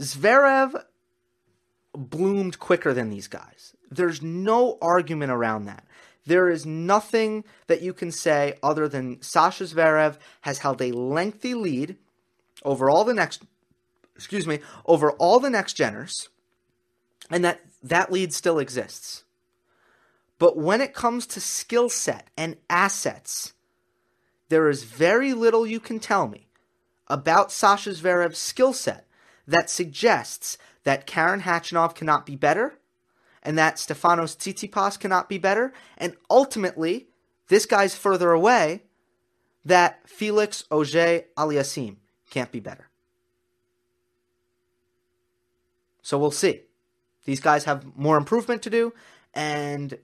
Zverev 0.00 0.82
bloomed 1.92 2.58
quicker 2.58 2.94
than 2.94 3.10
these 3.10 3.28
guys. 3.28 3.76
There's 3.90 4.22
no 4.22 4.78
argument 4.80 5.30
around 5.30 5.66
that. 5.66 5.84
There 6.26 6.48
is 6.48 6.64
nothing 6.64 7.44
that 7.66 7.82
you 7.82 7.92
can 7.92 8.10
say 8.10 8.58
other 8.62 8.88
than 8.88 9.20
Sasha 9.22 9.64
Zverev 9.64 10.16
has 10.42 10.58
held 10.58 10.80
a 10.80 10.92
lengthy 10.92 11.54
lead 11.54 11.96
over 12.64 12.88
all 12.88 13.04
the 13.04 13.14
next 13.14 13.42
excuse 14.16 14.46
me, 14.46 14.60
over 14.86 15.12
all 15.12 15.40
the 15.40 15.50
next 15.50 15.76
geners, 15.76 16.28
and 17.30 17.44
that 17.44 17.60
that 17.82 18.12
lead 18.12 18.32
still 18.32 18.58
exists. 18.58 19.24
But 20.38 20.56
when 20.56 20.80
it 20.80 20.94
comes 20.94 21.26
to 21.28 21.40
skill 21.40 21.88
set 21.88 22.28
and 22.36 22.56
assets, 22.68 23.52
there 24.48 24.68
is 24.68 24.84
very 24.84 25.32
little 25.32 25.66
you 25.66 25.80
can 25.80 25.98
tell 25.98 26.28
me 26.28 26.48
about 27.08 27.52
Sasha 27.52 27.90
Zverev's 27.90 28.38
skill 28.38 28.72
set 28.72 29.06
that 29.46 29.70
suggests 29.70 30.58
that 30.84 31.06
Karen 31.06 31.42
Khachanov 31.42 31.94
cannot 31.94 32.26
be 32.26 32.36
better 32.36 32.78
and 33.44 33.58
that 33.58 33.76
Stefanos 33.76 34.36
Tsitsipas 34.36 34.98
cannot 34.98 35.28
be 35.28 35.38
better. 35.38 35.72
And 35.98 36.16
ultimately, 36.30 37.08
this 37.48 37.66
guy's 37.66 37.94
further 37.94 38.32
away 38.32 38.82
that 39.64 40.08
Felix 40.08 40.64
Auger 40.70 41.22
Aliassime 41.36 41.96
can't 42.30 42.52
be 42.52 42.60
better. 42.60 42.88
So 46.02 46.18
we'll 46.18 46.30
see. 46.30 46.62
These 47.24 47.40
guys 47.40 47.64
have 47.64 47.96
more 47.96 48.18
improvement 48.18 48.62
to 48.62 48.70
do, 48.70 48.92
and 49.32 49.96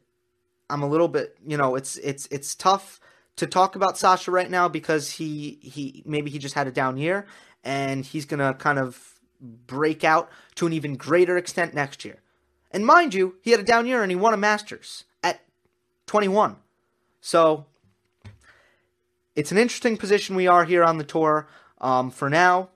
I'm 0.70 0.82
a 0.82 0.88
little 0.88 1.08
bit, 1.08 1.36
you 1.46 1.58
know, 1.58 1.74
it's 1.74 1.98
it's 1.98 2.26
it's 2.30 2.54
tough 2.54 3.00
to 3.36 3.46
talk 3.46 3.76
about 3.76 3.98
Sasha 3.98 4.30
right 4.30 4.50
now 4.50 4.68
because 4.68 5.10
he 5.10 5.58
he 5.62 6.02
maybe 6.06 6.30
he 6.30 6.38
just 6.38 6.54
had 6.54 6.66
a 6.66 6.72
down 6.72 6.96
year 6.96 7.26
and 7.62 8.06
he's 8.06 8.24
gonna 8.24 8.54
kind 8.54 8.78
of 8.78 9.20
break 9.40 10.04
out 10.04 10.30
to 10.54 10.66
an 10.66 10.72
even 10.72 10.96
greater 10.96 11.36
extent 11.36 11.74
next 11.74 12.04
year. 12.04 12.22
And 12.70 12.86
mind 12.86 13.14
you, 13.14 13.36
he 13.42 13.50
had 13.50 13.60
a 13.60 13.64
down 13.64 13.86
year 13.86 14.02
and 14.02 14.10
he 14.10 14.16
won 14.16 14.34
a 14.34 14.36
Masters 14.36 15.04
at 15.22 15.40
21. 16.06 16.56
So 17.20 17.66
it's 19.34 19.52
an 19.52 19.58
interesting 19.58 19.96
position 19.96 20.36
we 20.36 20.46
are 20.46 20.64
here 20.64 20.84
on 20.84 20.98
the 20.98 21.04
tour. 21.04 21.48
Um, 21.80 22.10
for 22.10 22.30
now, 22.30 22.70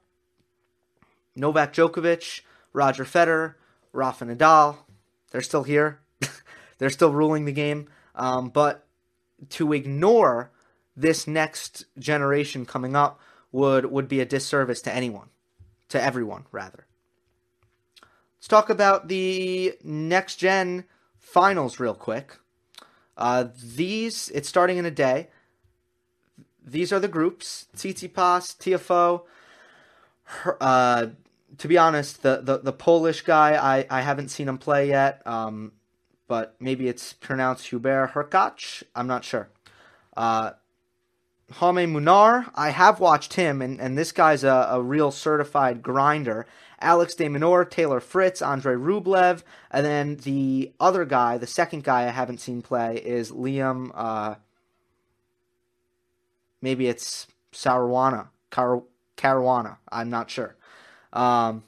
Novak 1.37 1.73
Djokovic, 1.73 2.41
Roger 2.73 3.05
Federer, 3.05 3.55
Rafa 3.93 4.25
Nadal, 4.25 4.77
they're 5.31 5.41
still 5.41 5.65
here. 5.65 6.01
they're 6.79 6.91
still 6.91 7.13
ruling 7.13 7.45
the 7.45 7.53
game. 7.53 7.89
Um, 8.15 8.49
but 8.49 8.87
to 9.51 9.73
ignore 9.73 10.51
this 10.97 11.27
next 11.27 11.87
generation 11.99 12.65
coming 12.65 12.95
up 12.95 13.21
would 13.53 13.87
would 13.87 14.09
be 14.09 14.21
a 14.21 14.25
disservice 14.25 14.81
to 14.83 14.95
anyone, 14.95 15.29
to 15.89 16.03
everyone 16.03 16.47
rather. 16.53 16.87
Let's 18.45 18.51
talk 18.51 18.69
about 18.69 19.09
the 19.09 19.73
next 19.83 20.37
gen 20.37 20.85
finals 21.19 21.81
real 21.81 21.95
quick. 21.95 22.37
Uh, 23.17 23.47
these 23.75 24.29
it's 24.35 24.51
starting 24.51 24.77
in 24.77 24.85
a 24.85 24.91
day. 24.91 25.29
These 26.63 26.93
are 26.93 27.01
the 27.01 27.09
groups: 27.09 27.69
Tsitsipas, 27.75 28.55
Tiafoe. 28.59 29.23
Uh, 30.61 31.07
to 31.57 31.69
be 31.69 31.79
honest, 31.79 32.23
the, 32.23 32.43
the, 32.43 32.59
the 32.59 32.73
Polish 32.75 33.23
guy 33.23 33.55
I, 33.55 33.87
I 33.89 34.03
haven't 34.03 34.29
seen 34.29 34.47
him 34.51 34.59
play 34.59 34.89
yet. 34.91 35.27
Um, 35.27 35.73
but 36.29 36.55
maybe 36.61 36.87
it's 36.87 37.15
pronounced 37.15 37.69
Hubert 37.69 38.11
Hurkacz. 38.13 38.83
I'm 38.95 39.07
not 39.07 39.25
sure. 39.25 39.49
Uh, 40.15 40.51
Jaume 41.53 41.93
Munar, 41.93 42.51
I 42.55 42.71
have 42.71 43.01
watched 43.01 43.35
him, 43.35 43.61
and, 43.61 43.81
and 43.81 43.99
this 43.99 44.13
guy's 44.13 44.45
a, 44.45 44.69
a 44.71 44.83
real 44.83 45.11
certified 45.11 45.83
grinder. 45.83 46.47
Alex 46.81 47.15
de 47.15 47.29
Taylor 47.71 48.01
Fritz, 48.01 48.43
Andre 48.43 48.75
Rublev, 48.75 49.43
and 49.71 49.87
then 49.87 50.17
the 50.17 50.73
other 50.81 51.05
guy, 51.05 51.39
the 51.39 51.47
second 51.47 51.85
guy 51.85 52.03
I 52.03 52.11
haven't 52.11 52.41
seen 52.41 52.63
play, 52.63 52.97
is 52.97 53.31
Liam. 53.31 53.91
Uh, 53.95 54.35
maybe 56.61 56.89
it's 56.89 57.27
Saruana, 57.53 58.29
Car- 58.51 58.83
Caruana. 59.17 59.77
I'm 59.91 60.11
not 60.11 60.31
sure. 60.31 60.57
Um, 61.13 61.63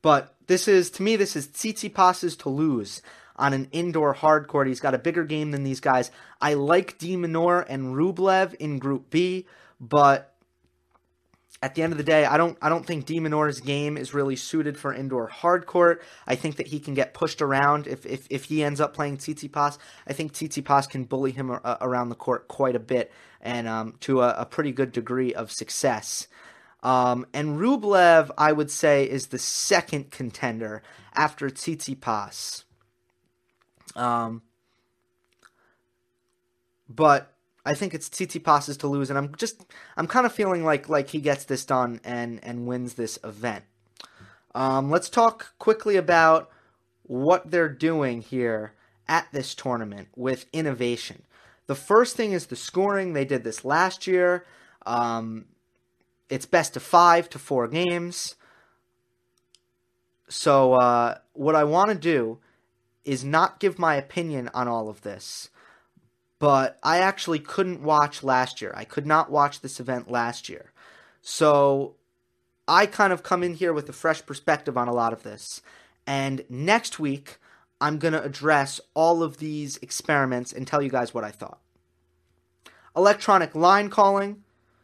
but 0.00 0.34
this 0.46 0.68
is, 0.68 0.90
to 0.92 1.02
me, 1.02 1.16
this 1.16 1.36
is 1.36 1.48
Tsitsipas's 1.48 2.36
to 2.36 2.48
lose 2.48 3.02
on 3.36 3.52
an 3.52 3.68
indoor 3.72 4.12
hard 4.12 4.48
court. 4.48 4.66
He's 4.66 4.80
got 4.80 4.94
a 4.94 4.98
bigger 4.98 5.24
game 5.24 5.50
than 5.50 5.64
these 5.64 5.80
guys. 5.80 6.10
I 6.40 6.54
like 6.54 6.98
de 6.98 7.16
Minaur 7.16 7.64
and 7.68 7.94
Rublev 7.94 8.54
in 8.54 8.78
Group 8.78 9.10
B, 9.10 9.46
but 9.80 10.34
at 11.62 11.74
the 11.74 11.82
end 11.82 11.92
of 11.92 11.96
the 11.96 12.04
day, 12.04 12.26
I 12.26 12.36
don't 12.36 12.58
I 12.60 12.68
don't 12.68 12.84
think 12.84 13.06
de 13.06 13.18
Minaur's 13.18 13.60
game 13.60 13.96
is 13.96 14.12
really 14.12 14.36
suited 14.36 14.76
for 14.76 14.92
indoor 14.92 15.28
hard 15.28 15.64
court. 15.66 16.02
I 16.26 16.34
think 16.34 16.56
that 16.56 16.66
he 16.66 16.78
can 16.78 16.92
get 16.92 17.14
pushed 17.14 17.40
around 17.40 17.86
if 17.86 18.04
if, 18.04 18.26
if 18.28 18.44
he 18.44 18.62
ends 18.62 18.80
up 18.80 18.92
playing 18.92 19.16
Tsitsipas. 19.16 19.78
I 20.06 20.12
think 20.12 20.34
Tsitsipas 20.34 20.88
can 20.90 21.04
bully 21.04 21.32
him 21.32 21.50
a, 21.50 21.78
around 21.80 22.10
the 22.10 22.16
court 22.16 22.48
quite 22.48 22.76
a 22.76 22.80
bit 22.80 23.10
and 23.40 23.66
um, 23.66 23.94
to 24.00 24.20
a, 24.20 24.30
a, 24.38 24.46
pretty 24.46 24.72
good 24.72 24.92
degree 24.92 25.32
of 25.34 25.50
success. 25.52 26.28
Um, 26.82 27.26
and 27.32 27.58
Rublev, 27.58 28.30
I 28.36 28.52
would 28.52 28.70
say, 28.70 29.04
is 29.04 29.28
the 29.28 29.38
second 29.38 30.10
contender 30.10 30.82
after 31.14 31.48
Tsitsipas. 31.48 32.64
Um, 33.96 34.42
but 36.88 37.32
I 37.64 37.74
think 37.74 37.94
it's 37.94 38.08
Tsitsipas 38.08 38.78
to 38.78 38.86
lose, 38.86 39.10
and 39.10 39.18
I'm 39.18 39.34
just 39.36 39.64
I'm 39.96 40.06
kind 40.06 40.26
of 40.26 40.32
feeling 40.32 40.64
like 40.64 40.88
like 40.88 41.08
he 41.10 41.20
gets 41.20 41.44
this 41.44 41.64
done 41.64 42.00
and 42.04 42.40
and 42.42 42.66
wins 42.66 42.94
this 42.94 43.18
event. 43.24 43.64
Um, 44.54 44.90
let's 44.90 45.08
talk 45.08 45.54
quickly 45.58 45.96
about 45.96 46.50
what 47.04 47.50
they're 47.50 47.68
doing 47.68 48.20
here 48.20 48.74
at 49.08 49.26
this 49.32 49.54
tournament 49.54 50.08
with 50.14 50.46
innovation. 50.52 51.22
The 51.66 51.74
first 51.74 52.16
thing 52.16 52.32
is 52.32 52.46
the 52.46 52.56
scoring. 52.56 53.12
They 53.12 53.24
did 53.24 53.44
this 53.44 53.64
last 53.64 54.06
year. 54.06 54.44
Um, 54.86 55.46
it's 56.28 56.46
best 56.46 56.76
of 56.76 56.82
five 56.82 57.28
to 57.30 57.38
four 57.38 57.68
games. 57.68 58.36
So 60.28 60.74
uh, 60.74 61.18
what 61.32 61.54
I 61.54 61.64
want 61.64 61.88
to 61.90 61.94
do 61.94 62.38
is 63.04 63.24
not 63.24 63.60
give 63.60 63.78
my 63.78 63.94
opinion 63.96 64.50
on 64.54 64.68
all 64.68 64.88
of 64.88 65.02
this, 65.02 65.50
but 66.38 66.78
I 66.82 66.98
actually 66.98 67.38
couldn't 67.38 67.82
watch 67.82 68.22
last 68.22 68.60
year. 68.60 68.72
I 68.76 68.84
could 68.84 69.06
not 69.06 69.30
watch 69.30 69.60
this 69.60 69.80
event 69.80 70.10
last 70.10 70.48
year. 70.48 70.72
So 71.20 71.96
I 72.66 72.86
kind 72.86 73.12
of 73.12 73.22
come 73.22 73.42
in 73.42 73.54
here 73.54 73.72
with 73.72 73.88
a 73.88 73.92
fresh 73.92 74.24
perspective 74.24 74.76
on 74.76 74.88
a 74.88 74.94
lot 74.94 75.12
of 75.12 75.22
this. 75.22 75.60
And 76.06 76.44
next 76.48 76.98
week, 76.98 77.38
I'm 77.80 77.98
going 77.98 78.12
to 78.12 78.22
address 78.22 78.80
all 78.94 79.22
of 79.22 79.38
these 79.38 79.76
experiments 79.78 80.52
and 80.52 80.66
tell 80.66 80.82
you 80.82 80.90
guys 80.90 81.12
what 81.12 81.24
I 81.24 81.30
thought. 81.30 81.60
Electronic 82.96 83.54
line 83.54 83.90
calling. 83.90 84.42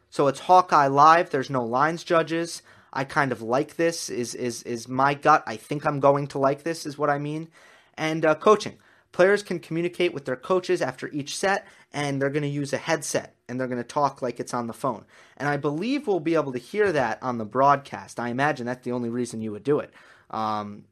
So 0.09 0.27
it's 0.27 0.41
Hawkeye 0.41 0.87
Live. 0.87 1.29
There's 1.29 1.49
no 1.49 1.63
lines 1.63 2.03
judges. 2.03 2.61
I 2.91 3.05
kind 3.05 3.31
of 3.31 3.41
like 3.41 3.77
this. 3.77 4.09
Is 4.09 4.35
is 4.35 4.63
is 4.63 4.87
my 4.89 5.13
gut? 5.13 5.43
I 5.47 5.55
think 5.55 5.85
I'm 5.85 6.01
going 6.01 6.27
to 6.27 6.39
like 6.39 6.63
this. 6.63 6.85
Is 6.85 6.97
what 6.97 7.09
I 7.09 7.17
mean 7.17 7.47
and 7.95 8.25
uh, 8.25 8.35
coaching. 8.35 8.77
Players 9.11 9.43
can 9.43 9.59
communicate 9.59 10.13
with 10.13 10.25
their 10.25 10.37
coaches 10.37 10.81
after 10.81 11.09
each 11.09 11.35
set, 11.35 11.67
and 11.91 12.21
they're 12.21 12.29
going 12.29 12.43
to 12.43 12.47
use 12.47 12.71
a 12.71 12.77
headset 12.77 13.35
and 13.51 13.59
they're 13.59 13.67
going 13.67 13.77
to 13.77 13.83
talk 13.83 14.21
like 14.21 14.39
it's 14.39 14.53
on 14.53 14.67
the 14.67 14.73
phone. 14.73 15.03
And 15.35 15.49
I 15.49 15.57
believe 15.57 16.07
we'll 16.07 16.21
be 16.21 16.35
able 16.35 16.53
to 16.53 16.57
hear 16.57 16.93
that 16.93 17.21
on 17.21 17.37
the 17.37 17.45
broadcast. 17.45 18.17
I 18.17 18.29
imagine 18.29 18.65
that's 18.65 18.85
the 18.85 18.93
only 18.93 19.09
reason 19.09 19.41
you 19.41 19.51
would 19.51 19.65
do 19.65 19.79
it. 19.79 19.93
Um, 20.29 20.85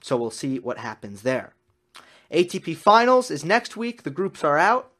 so 0.00 0.16
we'll 0.16 0.30
see 0.30 0.60
what 0.60 0.78
happens 0.78 1.22
there. 1.22 1.54
ATP 2.32 2.76
Finals 2.76 3.28
is 3.28 3.44
next 3.44 3.76
week. 3.76 4.04
The 4.04 4.10
groups 4.10 4.44
are 4.44 4.56
out. 4.56 4.92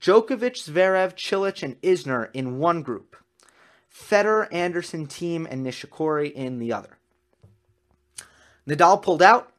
Djokovic, 0.00 0.64
Zverev, 0.64 1.14
Cilic, 1.16 1.62
and 1.62 1.80
Isner 1.82 2.28
in 2.32 2.58
one 2.58 2.82
group. 2.82 3.16
Federer, 3.92 4.46
Anderson, 4.52 5.08
Thiem, 5.08 5.46
and 5.50 5.66
Nishikori 5.66 6.32
in 6.32 6.60
the 6.60 6.72
other. 6.72 6.98
Nadal 8.66 9.02
pulled 9.02 9.22
out. 9.22 9.51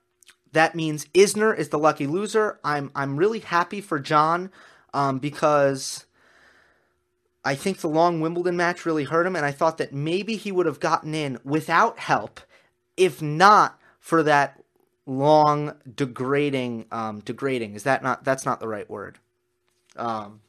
That 0.53 0.75
means 0.75 1.05
Isner 1.07 1.55
is 1.57 1.69
the 1.69 1.79
lucky 1.79 2.07
loser. 2.07 2.59
I'm 2.63 2.91
I'm 2.95 3.17
really 3.17 3.39
happy 3.39 3.81
for 3.81 3.99
John 3.99 4.51
um, 4.93 5.19
because 5.19 6.05
I 7.43 7.55
think 7.55 7.79
the 7.79 7.89
long 7.89 8.21
Wimbledon 8.21 8.55
match 8.55 8.85
really 8.85 9.03
hurt 9.03 9.25
him, 9.25 9.35
and 9.35 9.45
I 9.45 9.51
thought 9.51 9.77
that 9.79 9.93
maybe 9.93 10.35
he 10.35 10.51
would 10.51 10.67
have 10.67 10.79
gotten 10.79 11.13
in 11.13 11.39
without 11.43 11.99
help, 11.99 12.39
if 12.95 13.21
not 13.21 13.79
for 13.99 14.23
that 14.23 14.63
long 15.05 15.73
degrading 15.95 16.85
um, 16.91 17.19
degrading. 17.19 17.73
Is 17.73 17.83
that 17.83 18.03
not 18.03 18.23
that's 18.23 18.45
not 18.45 18.59
the 18.59 18.67
right 18.67 18.89
word? 18.89 19.17
Um, 19.95 20.41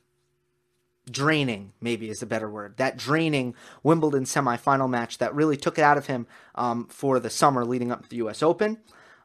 draining 1.10 1.72
maybe 1.80 2.08
is 2.08 2.22
a 2.22 2.26
better 2.26 2.48
word 2.48 2.78
that 2.78 2.96
draining 2.96 3.54
wimbledon 3.82 4.24
semifinal 4.24 4.88
match 4.88 5.18
that 5.18 5.34
really 5.34 5.54
took 5.54 5.76
it 5.76 5.82
out 5.82 5.98
of 5.98 6.06
him 6.06 6.26
um, 6.54 6.86
for 6.86 7.20
the 7.20 7.28
summer 7.28 7.62
leading 7.62 7.92
up 7.92 8.02
to 8.02 8.08
the 8.08 8.16
us 8.16 8.42
open 8.42 8.78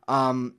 um, 0.09 0.55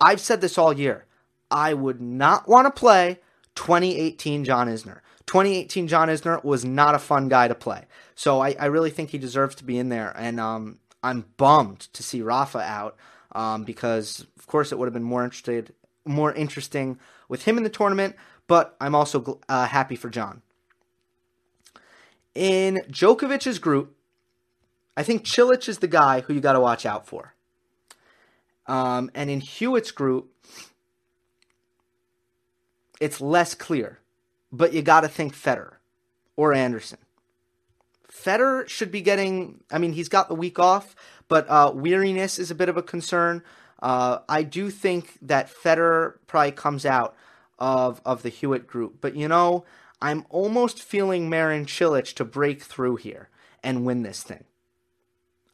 I've 0.00 0.20
said 0.20 0.40
this 0.40 0.58
all 0.58 0.72
year. 0.72 1.04
I 1.50 1.74
would 1.74 2.00
not 2.00 2.48
want 2.48 2.66
to 2.66 2.78
play 2.78 3.20
2018 3.54 4.44
John 4.44 4.68
Isner. 4.68 5.00
2018 5.26 5.88
John 5.88 6.08
Isner 6.08 6.42
was 6.44 6.64
not 6.64 6.94
a 6.94 6.98
fun 6.98 7.28
guy 7.28 7.48
to 7.48 7.54
play. 7.54 7.84
So 8.14 8.40
I, 8.40 8.54
I 8.58 8.66
really 8.66 8.90
think 8.90 9.10
he 9.10 9.18
deserves 9.18 9.54
to 9.56 9.64
be 9.64 9.78
in 9.78 9.88
there. 9.88 10.12
And 10.16 10.38
um, 10.38 10.78
I'm 11.02 11.26
bummed 11.36 11.80
to 11.92 12.02
see 12.02 12.22
Rafa 12.22 12.60
out 12.60 12.96
um, 13.32 13.64
because, 13.64 14.26
of 14.38 14.46
course, 14.46 14.72
it 14.72 14.78
would 14.78 14.86
have 14.86 14.94
been 14.94 15.02
more 15.02 15.24
interested, 15.24 15.72
more 16.04 16.32
interesting 16.32 16.98
with 17.28 17.44
him 17.44 17.56
in 17.56 17.64
the 17.64 17.70
tournament. 17.70 18.16
But 18.46 18.76
I'm 18.80 18.94
also 18.94 19.40
uh, 19.48 19.66
happy 19.66 19.96
for 19.96 20.08
John. 20.08 20.42
In 22.34 22.82
Djokovic's 22.88 23.58
group, 23.58 23.96
I 24.96 25.02
think 25.02 25.24
Cilic 25.24 25.68
is 25.68 25.78
the 25.78 25.88
guy 25.88 26.20
who 26.20 26.34
you 26.34 26.40
got 26.40 26.52
to 26.52 26.60
watch 26.60 26.86
out 26.86 27.06
for. 27.06 27.34
Um, 28.68 29.10
and 29.14 29.30
in 29.30 29.40
Hewitt's 29.40 29.90
group, 29.90 30.30
it's 33.00 33.20
less 33.20 33.54
clear. 33.54 34.00
But 34.52 34.72
you 34.72 34.82
got 34.82 35.00
to 35.00 35.08
think 35.08 35.34
Federer 35.34 35.74
or 36.36 36.54
Anderson. 36.54 36.98
Federer 38.10 38.68
should 38.68 38.90
be 38.90 39.02
getting, 39.02 39.60
I 39.70 39.78
mean, 39.78 39.92
he's 39.92 40.08
got 40.08 40.28
the 40.28 40.34
week 40.34 40.58
off, 40.58 40.96
but 41.28 41.48
uh, 41.48 41.72
weariness 41.74 42.38
is 42.38 42.50
a 42.50 42.54
bit 42.54 42.68
of 42.68 42.76
a 42.76 42.82
concern. 42.82 43.42
Uh, 43.82 44.18
I 44.28 44.42
do 44.42 44.70
think 44.70 45.18
that 45.22 45.52
Federer 45.52 46.14
probably 46.26 46.52
comes 46.52 46.86
out 46.86 47.14
of, 47.58 48.00
of 48.06 48.22
the 48.22 48.28
Hewitt 48.30 48.66
group. 48.66 48.96
But, 49.00 49.16
you 49.16 49.28
know, 49.28 49.64
I'm 50.00 50.24
almost 50.30 50.82
feeling 50.82 51.28
Marin 51.28 51.66
Cilic 51.66 52.14
to 52.14 52.24
break 52.24 52.62
through 52.62 52.96
here 52.96 53.28
and 53.62 53.84
win 53.84 54.02
this 54.02 54.22
thing. 54.22 54.44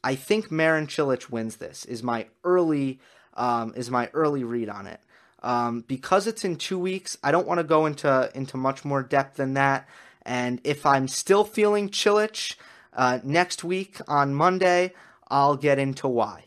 I 0.05 0.15
think 0.15 0.51
Marin 0.51 0.87
Cilic 0.87 1.31
wins 1.31 1.57
this. 1.57 1.85
Is 1.85 2.03
my 2.03 2.27
early 2.45 3.01
um, 3.35 3.73
is 3.77 3.91
my 3.91 4.09
early 4.13 4.45
read 4.45 4.69
on 4.69 4.87
it. 4.87 5.01
Um, 5.43 5.85
because 5.89 6.27
it's 6.27 6.45
in 6.45 6.57
two 6.57 6.79
weeks, 6.79 7.19
I 7.23 7.33
don't 7.33 7.47
want 7.47 7.59
to 7.59 7.65
go 7.65 7.87
into 7.87 8.31
into 8.35 8.57
much 8.57 8.85
more 8.85 9.03
depth 9.03 9.37
than 9.37 9.55
that. 9.55 9.89
And 10.25 10.61
if 10.65 10.87
I'm 10.87 11.09
still 11.09 11.45
feeling 11.45 11.89
Cilic 11.89 12.57
uh, 12.95 13.19
next 13.25 13.65
week 13.65 13.99
on 14.07 14.35
Monday, 14.35 14.93
I'll 15.29 15.57
get 15.57 15.79
into 15.79 16.07
why. 16.07 16.45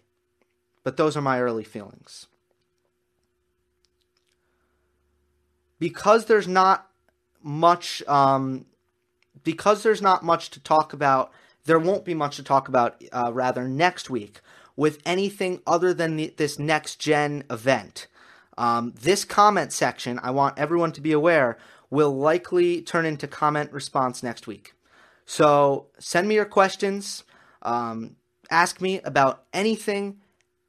But 0.84 0.98
those 0.98 1.18
are 1.18 1.22
my 1.22 1.42
early 1.42 1.64
feelings. 1.64 2.28
Because 5.80 6.26
there's 6.26 6.48
not 6.48 6.88
much, 7.42 8.02
um, 8.08 8.66
because 9.44 9.84
there's 9.84 10.02
not 10.02 10.24
much 10.24 10.52
to 10.52 10.60
talk 10.60 10.94
about, 10.94 11.32
there 11.66 11.80
won't 11.80 12.06
be 12.06 12.14
much 12.14 12.38
to 12.38 12.44
talk 12.44 12.68
about, 12.68 13.04
uh, 13.12 13.32
rather, 13.34 13.68
next 13.68 14.10
week 14.10 14.40
with 14.76 15.02
anything 15.06 15.62
other 15.66 15.94
than 15.94 16.16
the, 16.16 16.34
this 16.38 16.60
next 16.60 17.00
gen 17.00 17.44
event. 17.50 18.08
Um, 18.58 18.94
this 19.00 19.26
comment 19.26 19.74
section, 19.74 20.20
I 20.24 20.32
want 20.32 20.58
everyone 20.58 20.92
to 20.94 21.02
be 21.02 21.12
aware, 21.12 21.58
will 21.90 22.16
likely 22.16 22.82
turn 22.82 23.06
into 23.06 23.28
comment 23.28 23.72
response 23.72 24.24
next 24.24 24.48
week. 24.48 24.74
So 25.26 25.88
send 25.98 26.28
me 26.28 26.36
your 26.36 26.46
questions. 26.46 27.24
Um, 27.62 28.16
ask 28.50 28.80
me 28.80 29.02
about 29.02 29.44
anything, 29.54 30.22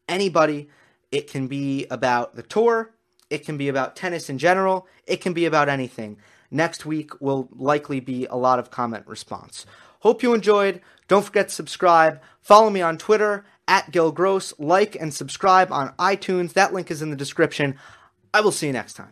anybody. 0.09 0.68
It 1.12 1.30
can 1.30 1.46
be 1.46 1.87
about 1.90 2.37
the 2.37 2.42
tour. 2.42 2.90
It 3.28 3.44
can 3.44 3.56
be 3.56 3.68
about 3.68 3.96
tennis 3.96 4.30
in 4.30 4.38
general. 4.38 4.87
It 5.06 5.20
can 5.20 5.32
be 5.32 5.46
about 5.46 5.68
anything. 5.68 6.18
Next 6.50 6.87
week 6.87 7.20
will 7.20 7.48
likely 7.52 8.00
be 8.00 8.26
a 8.26 8.37
lot 8.37 8.59
of 8.59 8.70
comment 8.70 9.06
response. 9.06 9.66
Hope 10.06 10.22
you 10.22 10.34
enjoyed. 10.34 10.80
Don't 11.08 11.24
forget 11.24 11.48
to 11.48 11.54
subscribe. 11.56 12.20
Follow 12.40 12.70
me 12.70 12.80
on 12.80 12.96
Twitter 12.96 13.44
at 13.66 13.90
Gil 13.90 14.12
Gross. 14.12 14.54
Like 14.56 14.94
and 14.94 15.12
subscribe 15.12 15.72
on 15.72 15.94
iTunes. 15.98 16.52
That 16.52 16.72
link 16.72 16.92
is 16.92 17.02
in 17.02 17.10
the 17.10 17.16
description. 17.16 17.74
I 18.32 18.40
will 18.40 18.52
see 18.52 18.68
you 18.68 18.72
next 18.72 18.92
time. 18.92 19.10